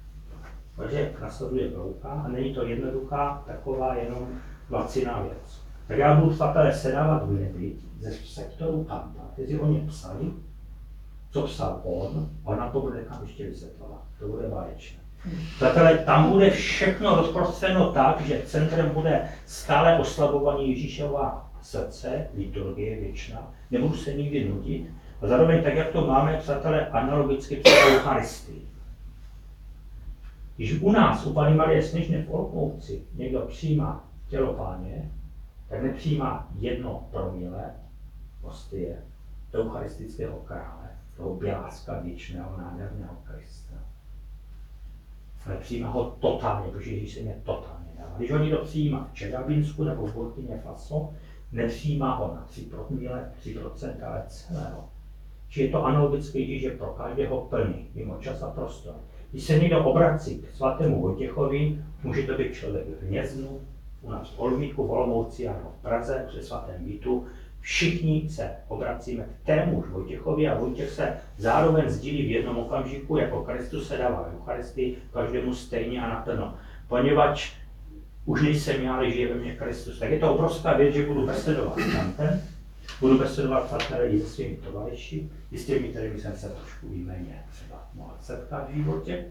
[0.77, 4.29] Takže nasleduje brouka a není to jednoduchá taková jenom
[4.71, 5.61] laciná věc.
[5.87, 10.33] Tak já budu fatelé sedávat v nebi ze sektoru Kanta, kteří o ně psali,
[11.31, 14.03] co psal on, a na to bude tam ještě vysvětlovat.
[14.19, 15.01] To bude báječné.
[15.57, 23.53] Přátelé, tam bude všechno rozprostřeno tak, že centrem bude stále oslabovaní Ježíšova srdce, liturgie věčná,
[23.71, 24.91] nebudu se nikdy nudit,
[25.23, 28.70] a zároveň tak, jak to máme, přátelé, analogicky před Eucharistii.
[30.61, 35.11] Když u nás, u Pany Marie Sněžné v Olomouci, někdo přijímá tělo páně,
[35.69, 37.71] tak nepřijímá jedno promile
[38.43, 39.03] hostie
[39.55, 43.75] eucharistického krále, toho běláska věčného nádherného Krista.
[45.47, 48.15] Ale přijímá ho totálně, protože Ježíš se mě totálně dává.
[48.17, 51.11] Když ho někdo přijímá v Čedabinsku nebo v Burkině Faso,
[51.53, 54.85] nepřijímá ho na 3 promile, 3%, ale celého.
[55.49, 58.95] Či je to analogické, že pro každého plný, mimo čas a prostor.
[59.31, 63.61] Když se někdo obrací k svatému Vojtěchovi, může to být člověk v Hněznu,
[64.03, 67.27] u nás v Olmíku, v Olomouci a v Praze, při svatém Vítu.
[67.61, 73.45] Všichni se obracíme k tému Vojtěchovi a Vojtěch se zároveň sdílí v jednom okamžiku, jako
[73.45, 76.55] Kristus se dává Eucharistii každému stejně a naplno.
[76.89, 77.53] Poněvadž
[78.25, 79.99] už nejsem já, ale žije ve mně Kristus.
[79.99, 82.41] Tak je to obrovská věc, že budu besedovat s Kantem,
[83.01, 87.45] budu besedovat partnery s svými tovaryši, i s těmi, kterými jsem se trošku výjmeně
[88.21, 89.25] setkat v životě.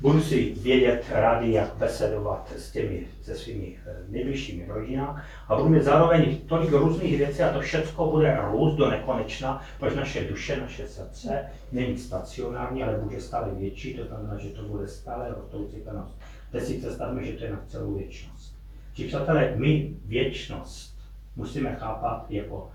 [0.00, 5.68] Budu si vědět rádi, jak besedovat s těmi, se svými eh, nejbližšími rodinami a budu
[5.68, 10.56] mít zároveň tolik různých věcí a to všechno bude růst do nekonečna, protože naše duše,
[10.60, 15.76] naše srdce není stacionární, ale bude stále větší, to znamená, že to bude stále rostoucí
[15.76, 16.18] plnost.
[16.52, 18.54] Teď si představíme, že to je na celou věčnost.
[18.94, 20.98] Či přátelé, my věčnost
[21.36, 22.70] musíme chápat jako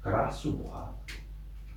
[0.00, 0.94] krásu Boha.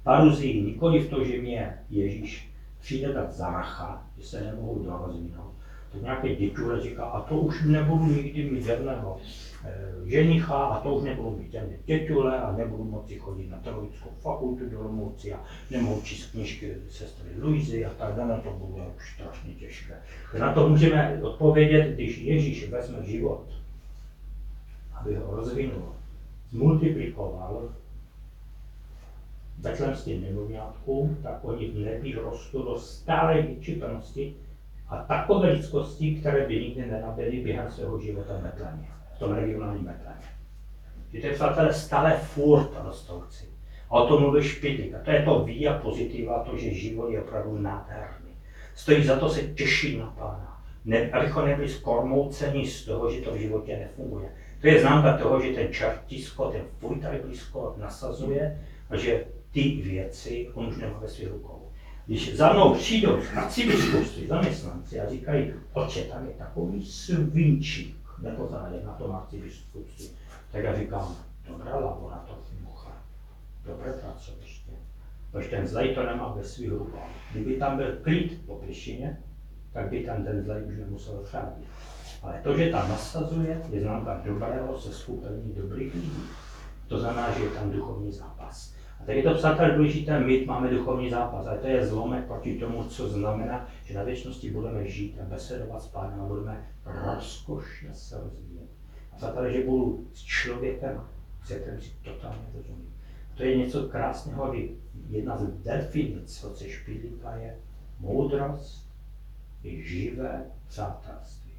[0.03, 2.52] Paruzí nikoli v to, že mě Ježíš
[2.83, 5.53] přijde tak zaracha, že se nemohou dorozvinout,
[5.91, 9.17] tak nějaký děčure říká, a to už nebudu nikdy mít žádného
[9.65, 14.09] e, ženicha, a to už nebudu mít žádné děťule, a nebudu moci chodit na teologickou
[14.19, 15.39] fakultu do Olomouci, a
[15.71, 19.93] nemohu číst knižky sestry Luizy a tak dále, to bude už strašně těžké.
[20.39, 23.43] Na to můžeme odpovědět, když Ježíš vezme život,
[24.93, 25.95] aby ho rozvinul,
[26.51, 27.69] multiplikoval,
[29.57, 34.35] betlemským nemovňátkům, tak oni v nebi rostou do stále větší plnosti
[34.89, 39.85] a takové lidskosti, které by nikdy nenabili během svého života v Betlemě, v tom regionálním
[39.85, 40.27] Betlemě.
[41.13, 43.45] Že je přátelé stále furt rostoucí.
[43.89, 44.93] A o tom mluví Špidlík.
[44.93, 48.31] A to je to via pozitiva, to, že život je opravdu nádherný.
[48.75, 50.63] Stojí za to se těšit na Pána.
[50.85, 54.29] Ne, abychom nebyli skormouceni z toho, že to v životě nefunguje.
[54.61, 59.81] To je známka toho, že ten čertisko, ten fuj tady blízko nasazuje a že ty
[59.83, 61.69] věci on už nemá ve svých rukou.
[62.05, 68.83] Když za mnou přijdou z arcibiskupství zaměstnanci a říkají, oče, tam je takový svinčík, nepoznaje
[68.85, 70.09] na tom arcibiskupství,
[70.51, 71.15] tak já říkám,
[71.47, 72.91] dobrá laboratorní mucha,
[73.65, 74.71] dobré pracoviště.
[75.31, 76.99] Protože ten zlej to nemá ve svých rukou.
[77.31, 79.21] Kdyby tam byl klid po pěšině,
[79.73, 81.67] tak by tam ten zlej už nemusel chránit.
[82.21, 86.23] Ale to, že tam nasazuje, je známka dobrého se skupení dobrých lidí.
[86.87, 88.73] To znamená, že je tam duchovní zápas.
[89.05, 92.83] Tady je to přátelé důležité, my máme duchovní zápas, ale to je zlomek proti tomu,
[92.83, 98.21] co znamená, že na věčnosti budeme žít a besedovat s pánem a budeme rozkošně se
[98.21, 98.69] rozvíjet.
[99.11, 101.01] A přátelé, že budu s člověkem,
[101.45, 102.93] se kterým si totálně rozumím.
[103.35, 104.53] To je něco krásného,
[105.09, 107.55] jedna z definic co Špidlíka je
[107.99, 108.89] moudrost
[109.63, 111.51] i živé přátelství.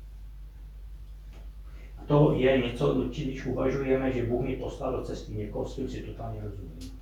[1.98, 5.88] A to je něco, když uvažujeme, že Bůh mi poslal do cesty někoho, s kým
[5.88, 6.93] si totálně rozumím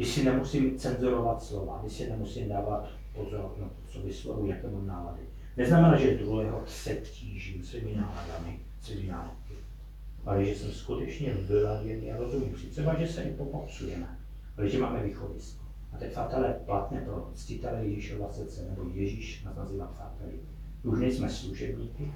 [0.00, 4.70] když si nemusím cenzurovat slova, když si nemusím dávat pozor na to, co vyslovu, jaké
[4.70, 5.20] mám nálady.
[5.56, 9.54] Neznamená, že druhého se tížím svými náladami, svými náladky,
[10.26, 12.66] ale že jsem skutečně vyladěný a rozumím si.
[12.66, 14.18] Třeba, že se i popopsujeme,
[14.58, 15.64] ale že máme východisko.
[15.92, 20.32] A teď přátelé platné pro ctitele Ježíšova srdce, nebo Ježíš nás nazývá přáteli.
[20.82, 22.12] Už nejsme služebníky,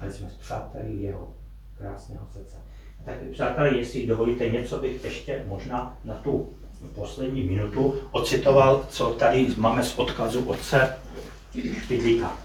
[0.00, 1.34] ale jsme přáteli jeho
[1.74, 2.56] krásného srdce.
[3.04, 6.54] Tak přátelé, jestli dovolíte, něco bych ještě možná na tu
[6.88, 10.96] poslední minutu ocitoval, co tady máme z odkazu otce
[11.82, 12.38] Špidlíka.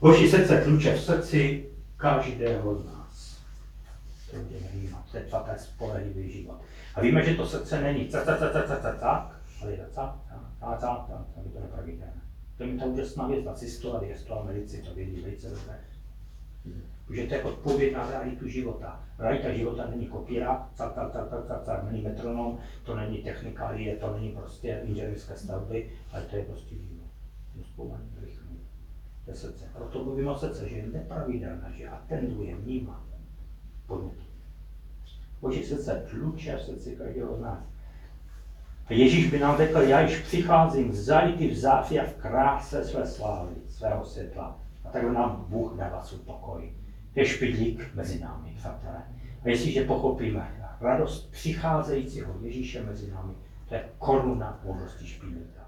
[0.00, 3.38] Boží srdce kluče v srdci každého z nás.
[4.30, 6.60] To je nevnímat, to je fakt spolehlivý život.
[6.94, 9.94] A víme, že to srdce není tak, tak, tak, tak, tak, tak, ale je to
[9.94, 12.12] tak, tak, tak, tak, tak, to nepravidlné.
[12.58, 15.78] To je ta úžasná věc, nacisto a věsto a medici to vědí velice dobře.
[17.12, 19.00] Protože to je odpověď na realitu života.
[19.18, 23.96] Realita života není kopíra, car, car, car, car, car, car, není metronom, to není technikálie,
[23.96, 27.10] to není prostě inženýrské stavby, ale to je prostě život.
[27.56, 28.58] To zpomalý, rychlý.
[29.26, 29.64] Je srdce.
[29.76, 33.06] Proto mluvím o srdce, že je nepravidelné, že atenduje, vnímá
[33.86, 34.22] podněty.
[35.40, 37.64] Boží srdce tluče v srdci každého z nás.
[38.86, 43.06] A Ježíš by nám řekl, já již přicházím zalitý v záfě a v kráse své
[43.06, 44.60] slávy, svého světla.
[44.84, 46.72] A tak nám Bůh dává svůj pokoj
[47.14, 49.02] je špidlík mezi námi, přátelé.
[49.42, 53.32] A jestliže pochopíme radost přicházejícího Ježíše mezi námi,
[53.68, 55.61] to je koruna moudrosti špidlíka.